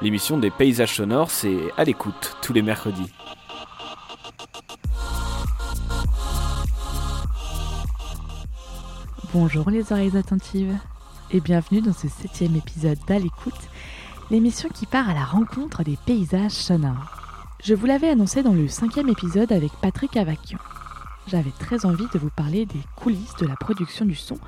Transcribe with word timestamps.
L'émission 0.00 0.38
des 0.38 0.50
paysages 0.50 0.94
sonores, 0.94 1.30
c'est 1.30 1.58
à 1.76 1.84
l'écoute 1.84 2.36
tous 2.40 2.52
les 2.52 2.62
mercredis. 2.62 3.10
Bonjour 9.34 9.68
les 9.70 9.92
oreilles 9.92 10.16
attentives 10.16 10.74
et 11.30 11.40
bienvenue 11.40 11.82
dans 11.82 11.92
ce 11.92 12.08
septième 12.08 12.56
épisode 12.56 12.98
d'À 13.06 13.18
l'écoute, 13.18 13.52
l'émission 14.30 14.68
qui 14.70 14.86
part 14.86 15.10
à 15.10 15.14
la 15.14 15.24
rencontre 15.24 15.82
des 15.82 15.98
paysages 16.06 16.52
sonores. 16.52 17.17
Je 17.64 17.74
vous 17.74 17.86
l'avais 17.86 18.08
annoncé 18.08 18.44
dans 18.44 18.52
le 18.52 18.68
cinquième 18.68 19.08
épisode 19.08 19.50
avec 19.50 19.72
Patrick 19.82 20.16
Avakian. 20.16 20.60
J'avais 21.26 21.50
très 21.50 21.86
envie 21.86 22.06
de 22.14 22.18
vous 22.18 22.30
parler 22.30 22.66
des 22.66 22.80
coulisses 22.94 23.34
de 23.40 23.46
la 23.46 23.56
production 23.56 24.04
du 24.04 24.14
son, 24.14 24.38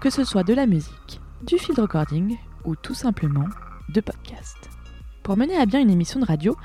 que 0.00 0.08
ce 0.08 0.22
soit 0.22 0.44
de 0.44 0.54
la 0.54 0.66
musique, 0.66 1.20
du 1.42 1.58
field 1.58 1.80
recording 1.80 2.38
ou 2.64 2.76
tout 2.76 2.94
simplement 2.94 3.46
de 3.88 4.00
podcast. 4.00 4.56
Pour 5.24 5.36
mener 5.36 5.56
à 5.56 5.66
bien 5.66 5.80
une 5.80 5.90
émission 5.90 6.20
de 6.20 6.26
radio, 6.26 6.56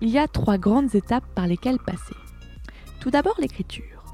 il 0.00 0.08
y 0.08 0.18
a 0.18 0.26
trois 0.26 0.58
grandes 0.58 0.96
étapes 0.96 1.26
par 1.36 1.46
lesquelles 1.46 1.78
passer. 1.78 2.16
Tout 2.98 3.12
d'abord 3.12 3.36
l'écriture. 3.38 4.04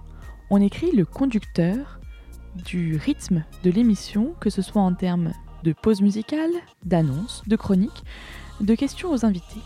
On 0.50 0.60
écrit 0.60 0.92
le 0.92 1.06
conducteur 1.06 1.98
du 2.56 2.96
rythme 2.98 3.42
de 3.64 3.70
l'émission, 3.70 4.34
que 4.38 4.50
ce 4.50 4.60
soit 4.60 4.82
en 4.82 4.92
termes 4.92 5.32
de 5.64 5.72
pause 5.72 6.02
musicale, 6.02 6.52
d'annonces, 6.84 7.42
de 7.46 7.56
chroniques, 7.56 8.04
de 8.60 8.74
questions 8.74 9.10
aux 9.10 9.24
invités. 9.24 9.62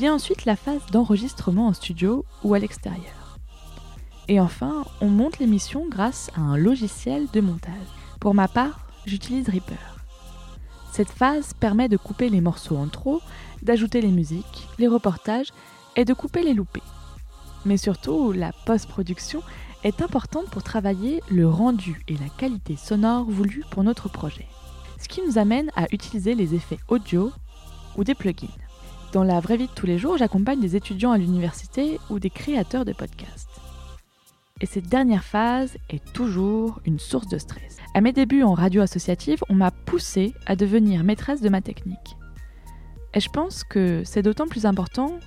Vient 0.00 0.14
ensuite 0.14 0.46
la 0.46 0.56
phase 0.56 0.80
d'enregistrement 0.90 1.66
en 1.66 1.74
studio 1.74 2.24
ou 2.42 2.54
à 2.54 2.58
l'extérieur. 2.58 3.36
Et 4.28 4.40
enfin, 4.40 4.86
on 5.02 5.08
monte 5.08 5.38
l'émission 5.38 5.84
grâce 5.90 6.30
à 6.34 6.40
un 6.40 6.56
logiciel 6.56 7.26
de 7.34 7.42
montage. 7.42 7.74
Pour 8.18 8.32
ma 8.32 8.48
part, 8.48 8.88
j'utilise 9.04 9.46
Reaper. 9.50 10.00
Cette 10.90 11.10
phase 11.10 11.52
permet 11.52 11.90
de 11.90 11.98
couper 11.98 12.30
les 12.30 12.40
morceaux 12.40 12.78
en 12.78 12.88
trop, 12.88 13.20
d'ajouter 13.60 14.00
les 14.00 14.08
musiques, 14.08 14.68
les 14.78 14.88
reportages 14.88 15.52
et 15.96 16.06
de 16.06 16.14
couper 16.14 16.44
les 16.44 16.54
loupés. 16.54 16.80
Mais 17.66 17.76
surtout, 17.76 18.32
la 18.32 18.52
post-production 18.64 19.42
est 19.84 20.00
importante 20.00 20.46
pour 20.46 20.62
travailler 20.62 21.22
le 21.28 21.46
rendu 21.46 22.02
et 22.08 22.14
la 22.14 22.30
qualité 22.38 22.76
sonore 22.76 23.26
voulue 23.26 23.66
pour 23.70 23.84
notre 23.84 24.08
projet. 24.08 24.46
Ce 24.98 25.08
qui 25.08 25.20
nous 25.20 25.36
amène 25.36 25.70
à 25.76 25.84
utiliser 25.92 26.34
les 26.34 26.54
effets 26.54 26.80
audio 26.88 27.30
ou 27.98 28.04
des 28.04 28.14
plugins. 28.14 28.48
Dans 29.12 29.24
la 29.24 29.40
vraie 29.40 29.56
vie 29.56 29.66
de 29.66 29.72
tous 29.72 29.86
les 29.86 29.98
jours, 29.98 30.18
j'accompagne 30.18 30.60
des 30.60 30.76
étudiants 30.76 31.10
à 31.10 31.18
l'université 31.18 31.98
ou 32.10 32.20
des 32.20 32.30
créateurs 32.30 32.84
de 32.84 32.92
podcasts. 32.92 33.48
Et 34.60 34.66
cette 34.66 34.88
dernière 34.88 35.24
phase 35.24 35.76
est 35.88 36.12
toujours 36.12 36.80
une 36.84 37.00
source 37.00 37.26
de 37.26 37.38
stress. 37.38 37.78
À 37.94 38.02
mes 38.02 38.12
débuts 38.12 38.44
en 38.44 38.54
radio 38.54 38.82
associative, 38.82 39.42
on 39.48 39.54
m'a 39.54 39.72
poussé 39.72 40.32
à 40.46 40.54
devenir 40.54 41.02
maîtresse 41.02 41.40
de 41.40 41.48
ma 41.48 41.60
technique. 41.60 42.16
Et 43.12 43.18
je 43.18 43.28
pense 43.28 43.64
que 43.64 44.02
c'est 44.04 44.22
d'autant 44.22 44.46
plus 44.46 44.64
important 44.64 45.18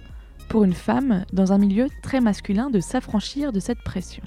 pour 0.47 0.63
une 0.63 0.73
femme 0.73 1.25
dans 1.33 1.51
un 1.51 1.57
milieu 1.57 1.89
très 2.03 2.21
masculin 2.21 2.69
de 2.69 2.79
s'affranchir 2.79 3.51
de 3.51 3.59
cette 3.59 3.83
pression. 3.83 4.23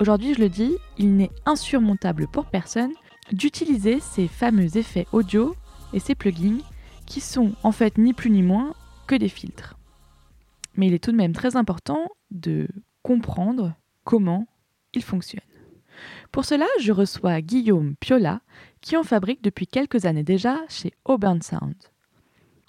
Aujourd'hui, 0.00 0.32
je 0.32 0.40
le 0.40 0.48
dis, 0.48 0.72
il 0.96 1.14
n'est 1.14 1.30
insurmontable 1.44 2.26
pour 2.26 2.46
personne 2.46 2.92
d'utiliser 3.32 4.00
ces 4.00 4.28
fameux 4.28 4.78
effets 4.78 5.06
audio 5.12 5.54
et 5.92 6.00
ces 6.00 6.14
plugins 6.14 6.62
qui 7.04 7.20
sont 7.20 7.52
en 7.62 7.72
fait 7.72 7.98
ni 7.98 8.14
plus 8.14 8.30
ni 8.30 8.42
moins 8.42 8.72
que 9.06 9.14
des 9.14 9.28
filtres. 9.28 9.76
Mais 10.76 10.88
il 10.88 10.94
est 10.94 11.02
tout 11.02 11.12
de 11.12 11.16
même 11.16 11.32
très 11.32 11.56
important 11.56 12.08
de 12.30 12.68
comprendre 13.02 13.74
comment 14.04 14.46
ils 14.92 15.04
fonctionnent. 15.04 15.42
Pour 16.32 16.44
cela, 16.44 16.66
je 16.80 16.92
reçois 16.92 17.40
Guillaume 17.40 17.94
Piola, 17.96 18.40
qui 18.80 18.96
en 18.96 19.02
fabrique 19.04 19.42
depuis 19.42 19.66
quelques 19.66 20.04
années 20.04 20.24
déjà 20.24 20.58
chez 20.68 20.92
Auburn 21.04 21.40
Sound. 21.42 21.76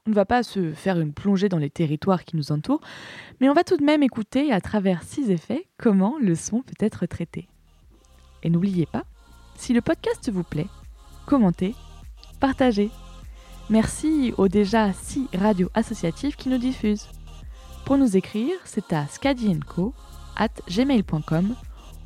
On 0.06 0.12
ne 0.12 0.16
va 0.16 0.26
pas 0.26 0.44
se 0.44 0.72
faire 0.74 1.00
une 1.00 1.14
plongée 1.14 1.50
dans 1.50 1.58
les 1.58 1.72
territoires 1.72 2.26
qui 2.26 2.36
nous 2.36 2.52
entourent, 2.52 2.82
mais 3.40 3.50
on 3.50 3.54
va 3.54 3.64
tout 3.64 3.78
de 3.78 3.84
même 3.84 4.04
écouter 4.04 4.52
à 4.52 4.62
travers 4.62 5.02
six 5.02 5.32
effets 5.32 5.68
comment 5.78 6.18
le 6.22 6.36
son 6.36 6.62
peut 6.62 6.76
être 6.80 7.08
traité. 7.08 7.48
Et 8.44 8.52
n'oubliez 8.52 8.86
pas, 8.86 9.06
si 9.56 9.74
le 9.74 9.82
podcast 9.82 10.30
vous 10.30 10.44
plaît, 10.44 10.68
commentez, 11.26 11.74
partagez. 12.40 12.92
Merci 13.70 14.34
aux 14.38 14.48
déjà 14.48 14.94
six 14.94 15.28
radios 15.34 15.70
associatives 15.74 16.36
qui 16.36 16.50
nous 16.50 16.60
diffusent. 16.60 17.10
Pour 17.84 17.98
nous 17.98 18.16
écrire, 18.16 18.54
c'est 18.64 18.94
à 18.94 19.08
scadienco 19.08 19.94
at 20.36 20.50
gmail.com 20.70 21.56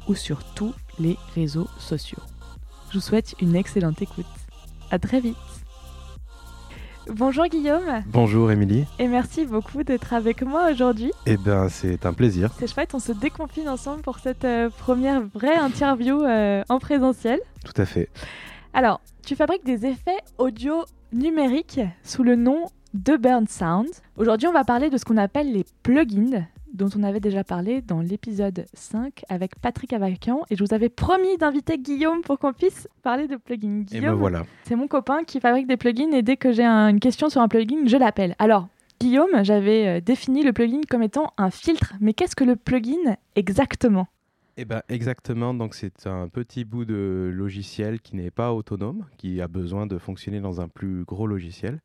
ou 0.08 0.16
sur 0.16 0.44
tous 0.54 0.74
les 1.00 1.18
réseaux 1.36 1.68
sociaux. 1.78 2.22
Je 2.90 2.96
vous 2.96 3.02
souhaite 3.02 3.36
une 3.42 3.56
excellente 3.56 4.02
écoute. 4.02 4.26
À 4.90 5.00
très 5.00 5.20
vite. 5.20 5.36
Bonjour 7.12 7.46
Guillaume. 7.48 8.04
Bonjour 8.08 8.52
Émilie. 8.52 8.86
Et 8.98 9.08
merci 9.08 9.46
beaucoup 9.46 9.84
d'être 9.84 10.14
avec 10.14 10.44
moi 10.44 10.72
aujourd'hui. 10.72 11.12
Eh 11.26 11.38
bien, 11.38 11.68
c'est 11.68 12.06
un 12.06 12.14
plaisir. 12.14 12.52
C'est 12.58 12.72
chouette, 12.72 12.94
on 12.94 13.00
se 13.00 13.12
déconfine 13.12 13.68
ensemble 13.68 14.02
pour 14.02 14.20
cette 14.20 14.46
euh, 14.46 14.70
première 14.70 15.24
vraie 15.34 15.58
interview 15.58 16.24
euh, 16.24 16.64
en 16.70 16.80
présentiel. 16.80 17.40
Tout 17.66 17.82
à 17.82 17.86
fait. 17.86 18.10
Alors, 18.74 19.02
tu 19.26 19.36
fabriques 19.36 19.66
des 19.66 19.86
effets 19.86 20.20
audio 20.38 20.86
numériques 21.14 21.82
sous 22.04 22.24
le 22.24 22.36
nom 22.36 22.66
de 22.94 23.18
Burn 23.18 23.48
Sound. 23.48 23.90
Aujourd'hui, 24.18 24.48
on 24.48 24.52
va 24.52 24.64
parler 24.64 24.90
de 24.90 24.98
ce 24.98 25.06
qu'on 25.06 25.18
appelle 25.18 25.52
les 25.52 25.66
plugins, 25.84 26.46
dont 26.74 26.90
on 26.98 27.04
avait 27.04 27.20
déjà 27.20 27.44
parlé 27.44 27.82
dans 27.82 28.02
l'épisode 28.02 28.66
5 28.74 29.24
avec 29.30 29.60
Patrick 29.60 29.94
Avakian. 29.94 30.42
Et 30.50 30.56
je 30.56 30.64
vous 30.64 30.74
avais 30.74 30.90
promis 30.90 31.38
d'inviter 31.38 31.78
Guillaume 31.78 32.22
pour 32.22 32.40
qu'on 32.40 32.54
puisse 32.54 32.88
parler 33.04 33.28
de 33.28 33.36
plugins. 33.36 33.86
Et 33.92 34.02
ben 34.02 34.14
voilà. 34.14 34.44
C'est 34.64 34.76
mon 34.76 34.88
copain 34.88 35.24
qui 35.24 35.40
fabrique 35.40 35.68
des 35.68 35.78
plugins 35.78 36.12
et 36.12 36.22
dès 36.22 36.38
que 36.38 36.52
j'ai 36.52 36.66
une 36.66 37.00
question 37.00 37.30
sur 37.30 37.42
un 37.42 37.48
plugin, 37.48 37.86
je 37.86 37.98
l'appelle. 37.98 38.36
Alors, 38.40 38.68
Guillaume, 39.00 39.44
j'avais 39.44 39.88
euh, 39.88 40.02
défini 40.02 40.44
le 40.44 40.52
plugin 40.52 40.82
comme 40.90 41.04
étant 41.04 41.32
un 41.38 41.50
filtre. 41.50 41.94
Mais 42.02 42.14
qu'est-ce 42.14 42.36
que 42.36 42.44
le 42.44 42.56
plugin 42.56 43.16
exactement? 43.36 44.08
Eh 44.62 44.66
ben 44.66 44.82
exactement, 44.90 45.54
donc 45.54 45.74
c'est 45.74 46.06
un 46.06 46.28
petit 46.28 46.66
bout 46.66 46.86
de 46.86 47.32
logiciel 47.34 48.02
qui 48.02 48.16
n'est 48.16 48.32
pas 48.32 48.54
autonome, 48.54 49.06
qui 49.18 49.42
a 49.42 49.48
besoin 49.48 49.88
de 49.88 49.98
fonctionner 49.98 50.42
dans 50.42 50.62
un 50.62 50.68
plus 50.68 51.04
gros 51.06 51.28
logiciel 51.28 51.82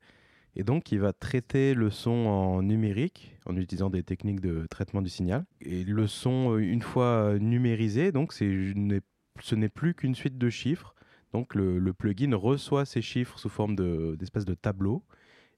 et 0.57 0.63
donc, 0.63 0.93
il 0.93 1.01
va 1.01 1.13
traiter 1.13 1.75
le 1.75 1.91
son 1.91 2.27
en 2.27 2.63
numérique 2.63 3.37
en 3.47 3.57
utilisant 3.57 3.91
des 3.91 4.03
techniques 4.03 4.41
de 4.41 4.67
traitement 4.71 5.03
du 5.03 5.11
signal. 5.11 5.45
Et 5.61 5.85
le 5.85 6.07
son, 6.07 6.55
euh, 6.55 6.59
une 6.59 6.83
fois 6.83 7.37
numérisé, 7.41 8.13
donc 8.13 8.33
ce 8.33 9.55
n'est 9.55 9.69
plus 9.69 9.95
qu'une 9.95 10.15
suite 10.15 10.39
de 10.39 10.51
chiffres. 10.51 10.95
Donc, 11.33 11.57
le, 11.57 11.93
plugin 11.93 12.37
reçoit 12.37 12.85
ces 12.85 13.03
chiffres 13.03 13.39
sous 13.39 13.49
forme 13.49 13.75
d'espèce 14.17 14.45
de, 14.45 14.55
tableau 14.55 15.03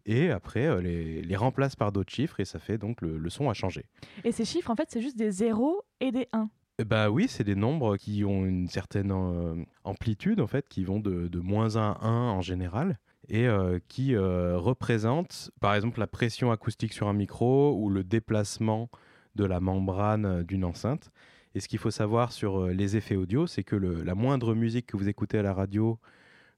et 0.06 0.31
après 0.31 0.66
euh, 0.66 0.81
les, 0.81 1.37
remplace 1.37 1.76
par 1.76 1.93
d'autres 1.93 2.12
chiffres 2.12 2.38
et 2.38 2.44
ça 2.44 2.60
fait 2.60 2.78
donc 2.78 3.03
le, 3.03 3.28
son 3.28 3.50
a 3.50 3.55
changé. 3.55 3.84
Et 4.25 4.32
ces 4.32 4.47
chiffres, 4.47 4.71
en 4.71 4.76
fait, 4.76 4.88
c'est 4.88 5.03
juste 5.03 5.19
des 5.19 5.31
0 5.31 5.82
et 6.00 6.12
des 6.12 6.28
1 6.32 6.49
bah 6.84 7.09
oui, 7.09 7.26
c'est 7.26 7.44
des 7.44 7.54
nombres 7.54 7.97
qui 7.97 8.22
ont 8.25 8.44
une 8.44 8.69
certaine 8.69 9.10
euh, 9.10 9.64
amplitude 9.84 10.41
en 10.41 10.47
fait, 10.47 10.69
qui 10.69 10.84
vont 10.84 11.00
de, 11.00 11.26
de 11.26 11.41
moins 11.41 11.76
1 11.76 11.92
à 11.92 12.06
1 12.06 12.31
en 12.31 12.42
général 12.42 12.98
et 13.28 13.48
euh, 13.48 13.78
qui 13.88 14.14
euh, 14.14 14.59
représente 14.59 15.50
par 15.60 15.75
exemple 15.75 15.98
la 15.98 16.06
pression 16.06 16.53
acoustique 16.53 16.92
sur 16.92 17.09
un 17.09 17.14
micro 17.14 17.75
ou 17.81 17.88
le 17.88 18.04
déplacement 18.04 18.91
de 19.37 19.47
la 19.47 19.59
membrane 19.59 20.42
d'une 20.42 20.64
enceinte. 20.66 21.10
Et 21.54 21.60
ce 21.60 21.69
qu'il 21.69 21.78
faut 21.78 21.91
savoir 21.91 22.32
sur 22.32 22.66
les 22.66 22.97
effets 22.97 23.16
audio, 23.16 23.47
c'est 23.47 23.64
que 23.64 23.76
la 23.76 24.14
moindre 24.14 24.54
musique 24.54 24.87
que 24.87 24.98
vous 24.98 25.08
écoutez 25.08 25.38
à 25.38 25.43
la 25.43 25.54
radio, 25.54 25.98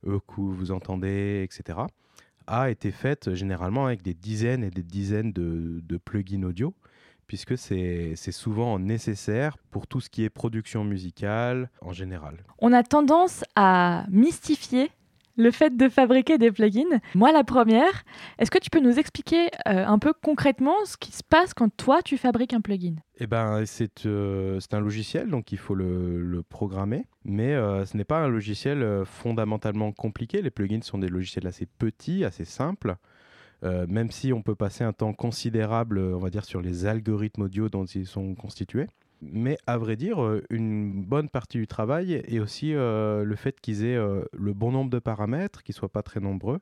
que 0.03 0.41
vous 0.41 0.73
entendez, 0.73 1.43
etc., 1.45 1.79
a 2.49 2.71
été 2.71 2.91
faite 2.91 3.35
généralement 3.35 3.87
avec 3.87 4.03
des 4.03 4.15
dizaines 4.15 4.65
et 4.65 4.71
des 4.71 4.83
dizaines 4.83 5.33
de 5.33 5.97
plugins 5.99 6.43
audio, 6.43 6.75
puisque 7.29 7.57
c'est 7.57 8.17
souvent 8.33 8.81
nécessaire 8.81 9.57
pour 9.71 9.87
tout 9.87 10.01
ce 10.01 10.11
qui 10.11 10.25
est 10.25 10.31
production 10.31 10.83
musicale 10.83 11.71
en 11.81 11.93
général. 11.93 12.39
On 12.59 12.73
a 12.73 12.83
tendance 12.83 13.45
à 13.55 14.05
mystifier 14.11 14.91
le 15.39 15.53
fait 15.53 15.77
de 15.77 15.89
fabriquer 15.89 16.37
des 16.37 16.51
plugins. 16.51 17.01
Moi, 17.15 17.31
la 17.33 17.45
première, 17.45 18.03
est-ce 18.39 18.51
que 18.51 18.59
tu 18.59 18.71
peux 18.71 18.81
nous 18.81 18.99
expliquer 18.99 19.47
euh, 19.69 19.87
un 19.87 19.99
peu 19.99 20.13
concrètement 20.13 20.75
ce 20.85 20.97
qui 20.97 21.13
se 21.13 21.23
passe 21.23 21.55
quand 21.55 21.75
toi, 21.77 22.03
tu 22.03 22.19
fabriques 22.19 22.53
un 22.53 22.61
plugin? 22.61 22.97
Eh 23.21 23.29
ben, 23.29 23.65
c'est 23.65 24.05
euh, 24.07 24.59
un 24.73 24.81
logiciel, 24.81 25.31
donc 25.31 25.53
il 25.53 25.59
faut 25.59 25.77
le, 25.77 26.43
programmer. 26.49 27.07
Mais 27.25 27.55
euh, 27.55 27.87
ce 27.87 27.97
n'est 27.97 28.05
pas 28.05 28.19
un 28.19 28.29
logiciel 28.29 29.03
fondamentalement 29.05 29.93
compliqué. 29.93 30.43
Les 30.43 30.51
plugins 30.51 30.83
sont 30.83 30.99
des 30.99 31.09
logiciels 31.09 31.47
assez 31.47 31.67
petits, 31.67 32.25
assez 32.25 32.45
simples. 32.45 32.97
Même 33.63 34.11
si 34.11 34.33
on 34.33 34.43
peut 34.43 34.55
passer 34.55 34.85
un 34.85 34.93
temps 34.93 35.13
considérable, 35.13 35.99
on 35.99 36.19
va 36.19 36.31
dire, 36.31 36.45
sur 36.45 36.61
les 36.61 36.87
algorithmes 36.87 37.43
audio 37.43 37.69
dont 37.69 37.85
ils 37.85 38.07
sont 38.07 38.35
constitués. 38.35 38.87
Mais 39.21 39.59
à 39.67 39.79
vrai 39.79 39.97
dire, 39.97 40.23
euh, 40.23 40.45
une 40.49 41.05
bonne 41.05 41.29
partie 41.29 41.59
du 41.59 41.67
travail 41.67 42.13
est 42.13 42.39
aussi 42.39 42.75
euh, 42.75 43.25
le 43.25 43.37
fait 43.37 43.61
qu'ils 43.61 43.85
aient 43.85 43.97
euh, 43.97 44.23
le 44.33 44.53
bon 44.53 44.71
nombre 44.71 44.91
de 44.91 45.01
paramètres, 45.01 45.63
qu'ils 45.63 45.73
ne 45.75 45.79
soient 45.79 45.89
pas 45.89 46.03
très 46.03 46.21
nombreux, 46.21 46.61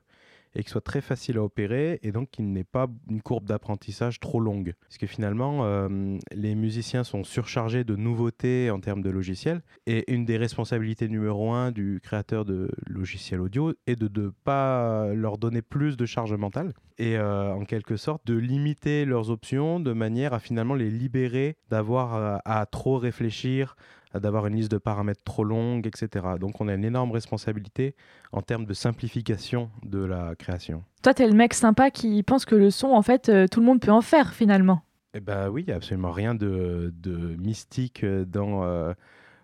et 0.55 0.63
qui 0.63 0.69
soit 0.69 0.81
très 0.81 1.01
facile 1.01 1.37
à 1.37 1.43
opérer 1.43 1.99
et 2.03 2.11
donc 2.11 2.31
qu'il 2.31 2.51
n'ait 2.51 2.63
pas 2.63 2.87
une 3.09 3.21
courbe 3.21 3.45
d'apprentissage 3.45 4.19
trop 4.19 4.39
longue. 4.39 4.73
Parce 4.81 4.97
que 4.97 5.07
finalement, 5.07 5.65
euh, 5.65 6.17
les 6.31 6.55
musiciens 6.55 7.03
sont 7.03 7.23
surchargés 7.23 7.83
de 7.83 7.95
nouveautés 7.95 8.71
en 8.71 8.79
termes 8.79 9.01
de 9.01 9.09
logiciels 9.09 9.61
et 9.85 10.11
une 10.11 10.25
des 10.25 10.37
responsabilités 10.37 11.07
numéro 11.07 11.51
un 11.51 11.71
du 11.71 11.99
créateur 12.03 12.45
de 12.45 12.69
logiciels 12.87 13.41
audio 13.41 13.73
est 13.85 13.95
de 13.95 14.21
ne 14.21 14.29
pas 14.29 15.13
leur 15.13 15.37
donner 15.37 15.61
plus 15.61 15.97
de 15.97 16.05
charge 16.05 16.33
mentale 16.33 16.73
et 16.97 17.17
euh, 17.17 17.53
en 17.53 17.65
quelque 17.65 17.95
sorte 17.95 18.25
de 18.25 18.35
limiter 18.35 19.05
leurs 19.05 19.29
options 19.29 19.79
de 19.79 19.93
manière 19.93 20.33
à 20.33 20.39
finalement 20.39 20.73
les 20.73 20.89
libérer 20.89 21.57
d'avoir 21.69 22.13
à, 22.13 22.41
à 22.45 22.65
trop 22.65 22.97
réfléchir, 22.97 23.75
d'avoir 24.19 24.47
une 24.47 24.55
liste 24.55 24.71
de 24.71 24.77
paramètres 24.77 25.23
trop 25.23 25.43
longue, 25.43 25.87
etc. 25.87 26.25
Donc 26.39 26.61
on 26.61 26.67
a 26.67 26.73
une 26.73 26.85
énorme 26.85 27.11
responsabilité 27.11 27.95
en 28.31 28.41
termes 28.41 28.65
de 28.65 28.73
simplification 28.73 29.69
de 29.83 30.03
la 30.03 30.35
création. 30.35 30.83
Toi, 31.03 31.13
tu 31.13 31.23
es 31.23 31.27
le 31.27 31.33
mec 31.33 31.53
sympa 31.53 31.91
qui 31.91 32.21
pense 32.23 32.45
que 32.45 32.55
le 32.55 32.69
son, 32.69 32.87
en 32.87 33.01
fait, 33.01 33.29
euh, 33.29 33.47
tout 33.47 33.59
le 33.59 33.65
monde 33.65 33.79
peut 33.79 33.91
en 33.91 34.01
faire 34.01 34.33
finalement. 34.33 34.81
Eh 35.13 35.19
ben 35.19 35.49
oui, 35.49 35.63
il 35.63 35.67
n'y 35.67 35.73
a 35.73 35.77
absolument 35.77 36.11
rien 36.11 36.35
de, 36.35 36.93
de 36.95 37.35
mystique 37.37 38.05
dans 38.05 38.63
euh, 38.63 38.93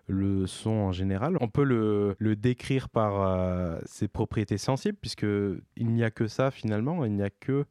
le 0.06 0.46
son 0.46 0.70
en 0.70 0.92
général. 0.92 1.36
On 1.40 1.48
peut 1.48 1.64
le, 1.64 2.16
le 2.18 2.36
décrire 2.36 2.88
par 2.88 3.22
euh, 3.22 3.78
ses 3.86 4.08
propriétés 4.08 4.58
sensibles, 4.58 4.98
puisqu'il 5.00 5.62
n'y 5.76 6.04
a 6.04 6.10
que 6.10 6.26
ça 6.26 6.50
finalement, 6.50 7.04
il 7.04 7.12
n'y 7.12 7.22
a 7.22 7.30
que 7.30 7.64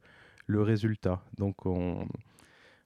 le 0.46 0.62
résultat. 0.62 1.22
Donc 1.38 1.66
on, 1.66 2.06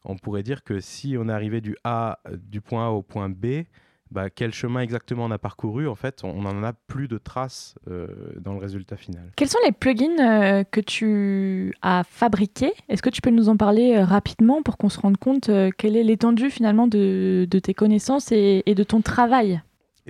on 0.05 0.17
pourrait 0.17 0.43
dire 0.43 0.65
que 0.65 0.81
si 0.81 1.17
on 1.19 1.29
est 1.29 1.33
arrivé 1.33 1.61
du 1.61 1.77
A, 1.85 2.21
du 2.33 2.61
point 2.61 2.87
A 2.87 2.91
au 2.91 3.03
point 3.03 3.29
B, 3.29 3.65
bah, 4.11 4.31
quel 4.31 4.53
chemin 4.53 4.81
exactement 4.81 5.25
on 5.25 5.31
a 5.31 5.39
parcouru, 5.39 5.87
en 5.87 5.95
fait, 5.95 6.23
on 6.25 6.43
n'en 6.43 6.63
a 6.63 6.73
plus 6.73 7.09
de 7.09 7.19
traces 7.19 7.75
euh, 7.91 8.07
dans 8.41 8.53
le 8.53 8.59
résultat 8.59 8.97
final. 8.97 9.31
Quels 9.37 9.49
sont 9.49 9.59
les 9.65 9.73
plugins 9.73 10.19
euh, 10.19 10.65
que 10.65 10.81
tu 10.81 11.75
as 11.83 12.05
fabriqués? 12.05 12.73
Est-ce 12.89 13.03
que 13.03 13.11
tu 13.11 13.21
peux 13.21 13.31
nous 13.31 13.49
en 13.49 13.57
parler 13.57 13.97
euh, 13.97 14.05
rapidement 14.05 14.63
pour 14.63 14.77
qu'on 14.79 14.89
se 14.89 15.01
rende 15.01 15.19
compte 15.19 15.51
quelle 15.77 15.97
est 15.97 16.03
l'étendue 16.03 16.51
finalement 16.51 16.87
de, 16.87 17.47
tes 17.63 17.75
connaissances 17.75 18.33
et 18.33 18.63
de 18.67 18.83
ton 18.83 19.01
travail? 19.01 19.61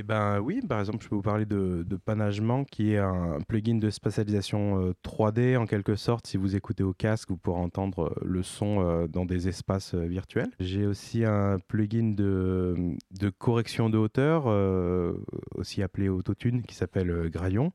Eh 0.01 0.05
ben 0.05 0.39
oui, 0.39 0.61
par 0.61 0.79
exemple, 0.79 1.03
je 1.03 1.09
peux 1.09 1.17
vous 1.17 1.23
parler 1.23 1.45
de, 1.45 1.83
de 1.85 1.97
Panagement, 1.97 2.63
qui 2.63 2.93
est 2.93 2.99
un 2.99 3.39
plugin 3.49 3.79
de 3.79 3.91
spatialisation 3.91 4.81
euh, 4.81 4.93
3D 5.05 5.57
en 5.57 5.67
quelque 5.67 5.97
sorte. 5.97 6.29
Si 6.29 6.37
vous 6.37 6.55
écoutez 6.55 6.85
au 6.85 6.93
casque, 6.93 7.31
vous 7.31 7.37
pourrez 7.37 7.61
entendre 7.61 8.05
euh, 8.05 8.25
le 8.25 8.45
son 8.45 8.81
euh, 8.81 9.09
dans 9.09 9.25
des 9.25 9.49
espaces 9.49 9.95
euh, 9.95 10.07
virtuels. 10.07 10.53
J'ai 10.61 10.87
aussi 10.87 11.25
un 11.25 11.57
plugin 11.67 12.15
de, 12.15 12.97
correction 13.39 13.91
de 13.91 13.99
hauteur, 13.99 14.45
euh, 14.47 15.15
aussi 15.57 15.83
appelé 15.83 16.09
Autotune, 16.09 16.63
qui 16.63 16.77
s'appelle 16.77 17.11
euh, 17.11 17.29
Graillon, 17.29 17.73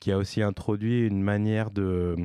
qui 0.00 0.10
a 0.10 0.18
aussi 0.18 0.42
introduit 0.42 1.06
une 1.06 1.22
manière 1.22 1.70
de 1.70 2.16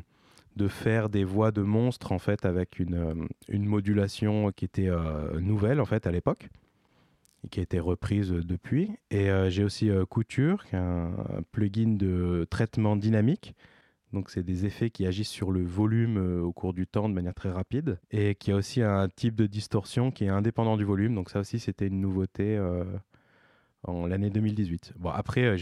faire 0.67 1.09
des 1.09 1.23
voix 1.23 1.51
de 1.51 1.61
monstres 1.61 2.11
en 2.11 2.17
fait 2.17 2.43
avec 2.43 2.79
une, 2.79 2.95
euh, 2.95 3.27
une 3.49 3.65
modulation 3.65 4.51
qui 4.51 4.65
était 4.65 4.89
euh, 4.89 5.39
nouvelle 5.39 5.79
en 5.79 5.85
fait 5.85 6.07
à 6.07 6.11
l'époque 6.11 6.49
qui 7.49 7.59
a 7.59 7.63
été 7.63 7.79
reprise 7.79 8.31
euh, 8.31 8.43
depuis. 8.43 8.91
Et 9.11 9.29
euh, 9.29 9.49
j'ai 9.49 9.63
aussi 9.63 9.89
euh, 9.89 10.05
Couture, 10.05 10.65
qui 10.65 10.75
est 10.75 10.79
un, 10.79 11.11
plugin 11.51 11.95
de 11.95 12.45
traitement 12.49 12.95
dynamique. 12.95 13.55
Donc, 14.13 14.29
c'est 14.29 14.43
des 14.43 14.65
effets 14.65 14.89
qui 14.89 15.05
agissent 15.05 15.29
sur 15.29 15.51
le 15.51 15.63
volume 15.63 16.41
au 16.41 16.53
cours 16.53 16.73
du 16.73 16.87
temps 16.87 17.09
de 17.09 17.13
manière 17.13 17.33
très 17.33 17.51
rapide. 17.51 17.99
Et 18.09 18.35
qui 18.35 18.51
a 18.51 18.55
aussi 18.55 18.81
un 18.81 19.09
type 19.09 19.35
de 19.35 19.47
distorsion 19.47 20.11
qui 20.11 20.23
est 20.23 20.29
indépendant 20.29 20.77
du 20.77 20.85
volume. 20.85 21.13
Donc, 21.13 21.29
ça 21.29 21.41
aussi, 21.41 21.59
c'était 21.59 21.87
une 21.87 21.99
nouveauté 21.99 22.57
en 23.83 24.07
l'année 24.07 24.29
2018. 24.29 24.93
Bon, 24.95 25.09
après, 25.09 25.57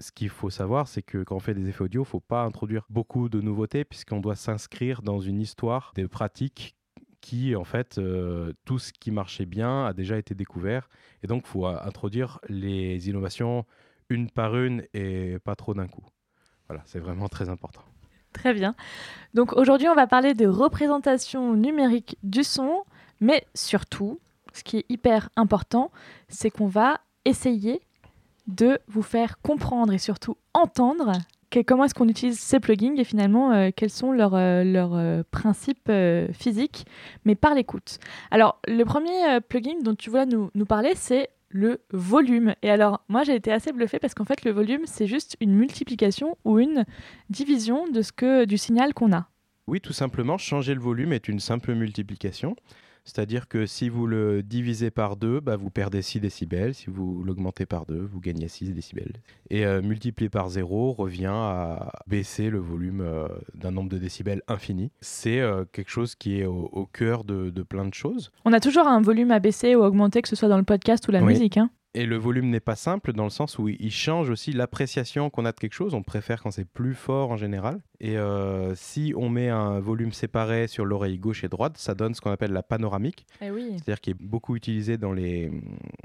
ce 0.00 0.10
qu'il 0.10 0.30
faut 0.30 0.48
savoir, 0.48 0.88
c'est 0.88 1.02
que 1.02 1.22
quand 1.22 1.36
on 1.36 1.40
fait 1.40 1.52
des 1.52 1.68
effets 1.68 1.84
audio, 1.84 2.00
il 2.00 2.06
ne 2.06 2.08
faut 2.08 2.20
pas 2.20 2.44
introduire 2.44 2.86
beaucoup 2.88 3.28
de 3.28 3.42
nouveautés, 3.42 3.84
puisqu'on 3.84 4.20
doit 4.20 4.36
s'inscrire 4.36 5.02
dans 5.02 5.20
une 5.20 5.38
histoire 5.38 5.92
des 5.94 6.08
pratiques 6.08 6.74
qui, 7.22 7.56
en 7.56 7.64
fait, 7.64 7.96
euh, 7.96 8.52
tout 8.66 8.78
ce 8.78 8.92
qui 8.92 9.10
marchait 9.10 9.46
bien 9.46 9.86
a 9.86 9.94
déjà 9.94 10.18
été 10.18 10.34
découvert. 10.34 10.90
Et 11.22 11.26
donc, 11.26 11.44
il 11.46 11.48
faut 11.48 11.66
euh, 11.66 11.78
introduire 11.82 12.40
les 12.48 13.08
innovations 13.08 13.64
une 14.10 14.28
par 14.28 14.56
une 14.56 14.84
et 14.92 15.38
pas 15.38 15.54
trop 15.54 15.72
d'un 15.72 15.86
coup. 15.86 16.04
Voilà, 16.68 16.82
c'est 16.84 16.98
vraiment 16.98 17.28
très 17.28 17.48
important. 17.48 17.80
Très 18.32 18.52
bien. 18.52 18.74
Donc 19.34 19.52
aujourd'hui, 19.54 19.88
on 19.88 19.94
va 19.94 20.06
parler 20.06 20.34
de 20.34 20.46
représentation 20.46 21.54
numérique 21.54 22.18
du 22.22 22.44
son, 22.44 22.84
mais 23.20 23.46
surtout, 23.54 24.20
ce 24.52 24.64
qui 24.64 24.78
est 24.78 24.86
hyper 24.88 25.30
important, 25.36 25.90
c'est 26.28 26.50
qu'on 26.50 26.66
va 26.66 27.00
essayer 27.24 27.80
de 28.46 28.80
vous 28.88 29.02
faire 29.02 29.40
comprendre 29.40 29.92
et 29.92 29.98
surtout 29.98 30.36
entendre 30.54 31.12
comment 31.60 31.84
est-ce 31.84 31.94
qu'on 31.94 32.08
utilise 32.08 32.38
ces 32.38 32.60
plugins 32.60 32.96
et 32.96 33.04
finalement 33.04 33.52
euh, 33.52 33.70
quels 33.74 33.90
sont 33.90 34.12
leurs, 34.12 34.34
euh, 34.34 34.64
euh, 34.64 35.22
principes 35.30 35.90
physiques, 36.32 36.86
mais 37.24 37.34
par 37.34 37.54
l'écoute. 37.54 37.98
Alors, 38.30 38.60
le 38.66 38.84
premier 38.84 39.40
plugin 39.48 39.80
dont 39.82 39.94
tu 39.94 40.10
voulais 40.10 40.26
nous, 40.26 40.50
nous 40.54 40.66
parler, 40.66 40.92
c'est 40.94 41.28
le 41.50 41.80
volume. 41.92 42.54
Et 42.62 42.70
alors, 42.70 43.04
moi, 43.08 43.24
j'ai 43.24 43.34
été 43.34 43.52
assez 43.52 43.72
bluffée 43.72 43.98
parce 43.98 44.14
qu'en 44.14 44.24
fait, 44.24 44.44
le 44.44 44.52
volume, 44.52 44.82
c'est 44.86 45.06
juste 45.06 45.36
une 45.40 45.54
multiplication 45.54 46.38
ou 46.44 46.58
une 46.58 46.84
division 47.28 47.88
de 47.88 48.00
ce 48.00 48.12
que, 48.12 48.44
du 48.46 48.56
signal 48.56 48.94
qu'on 48.94 49.12
a. 49.12 49.28
Oui, 49.66 49.80
tout 49.80 49.92
simplement, 49.92 50.38
changer 50.38 50.74
le 50.74 50.80
volume 50.80 51.12
est 51.12 51.28
une 51.28 51.38
simple 51.38 51.74
multiplication. 51.74 52.56
C'est-à-dire 53.04 53.48
que 53.48 53.66
si 53.66 53.88
vous 53.88 54.06
le 54.06 54.42
divisez 54.42 54.90
par 54.90 55.16
2, 55.16 55.40
bah, 55.40 55.56
vous 55.56 55.70
perdez 55.70 56.02
6 56.02 56.20
décibels. 56.20 56.72
Si 56.74 56.86
vous 56.88 57.22
l'augmentez 57.24 57.66
par 57.66 57.84
2, 57.86 57.98
vous 58.00 58.20
gagnez 58.20 58.46
6 58.48 58.72
décibels. 58.72 59.14
Et 59.50 59.66
euh, 59.66 59.82
multiplier 59.82 60.28
par 60.30 60.48
0 60.48 60.92
revient 60.92 61.26
à 61.32 61.90
baisser 62.06 62.48
le 62.48 62.58
volume 62.58 63.00
euh, 63.00 63.26
d'un 63.54 63.72
nombre 63.72 63.90
de 63.90 63.98
décibels 63.98 64.42
infini. 64.46 64.92
C'est 65.00 65.40
euh, 65.40 65.64
quelque 65.72 65.90
chose 65.90 66.14
qui 66.14 66.38
est 66.40 66.44
au, 66.46 66.68
au 66.72 66.86
cœur 66.86 67.24
de, 67.24 67.50
de 67.50 67.62
plein 67.62 67.86
de 67.86 67.94
choses. 67.94 68.30
On 68.44 68.52
a 68.52 68.60
toujours 68.60 68.86
un 68.86 69.00
volume 69.00 69.32
à 69.32 69.40
baisser 69.40 69.74
ou 69.74 69.82
augmenter, 69.82 70.22
que 70.22 70.28
ce 70.28 70.36
soit 70.36 70.48
dans 70.48 70.58
le 70.58 70.62
podcast 70.64 71.06
ou 71.08 71.10
la 71.10 71.22
Oui. 71.22 71.32
musique. 71.32 71.56
hein. 71.56 71.70
Et 71.94 72.06
le 72.06 72.16
volume 72.16 72.48
n'est 72.48 72.60
pas 72.60 72.74
simple 72.74 73.12
dans 73.12 73.24
le 73.24 73.30
sens 73.30 73.58
où 73.58 73.68
il 73.68 73.90
change 73.90 74.30
aussi 74.30 74.52
l'appréciation 74.52 75.28
qu'on 75.28 75.44
a 75.44 75.52
de 75.52 75.58
quelque 75.58 75.74
chose. 75.74 75.92
On 75.92 76.02
préfère 76.02 76.42
quand 76.42 76.50
c'est 76.50 76.64
plus 76.64 76.94
fort 76.94 77.30
en 77.30 77.36
général. 77.36 77.82
Et 78.00 78.16
euh, 78.16 78.74
si 78.74 79.12
on 79.14 79.28
met 79.28 79.50
un 79.50 79.78
volume 79.78 80.12
séparé 80.12 80.68
sur 80.68 80.86
l'oreille 80.86 81.18
gauche 81.18 81.44
et 81.44 81.48
droite, 81.48 81.76
ça 81.76 81.94
donne 81.94 82.14
ce 82.14 82.22
qu'on 82.22 82.30
appelle 82.30 82.52
la 82.52 82.62
panoramique. 82.62 83.26
Eh 83.42 83.50
oui. 83.50 83.72
c'est-à-dire 83.72 84.00
qui 84.00 84.10
est 84.10 84.18
beaucoup 84.18 84.56
utilisé 84.56 84.96
dans 84.96 85.12
les, 85.12 85.50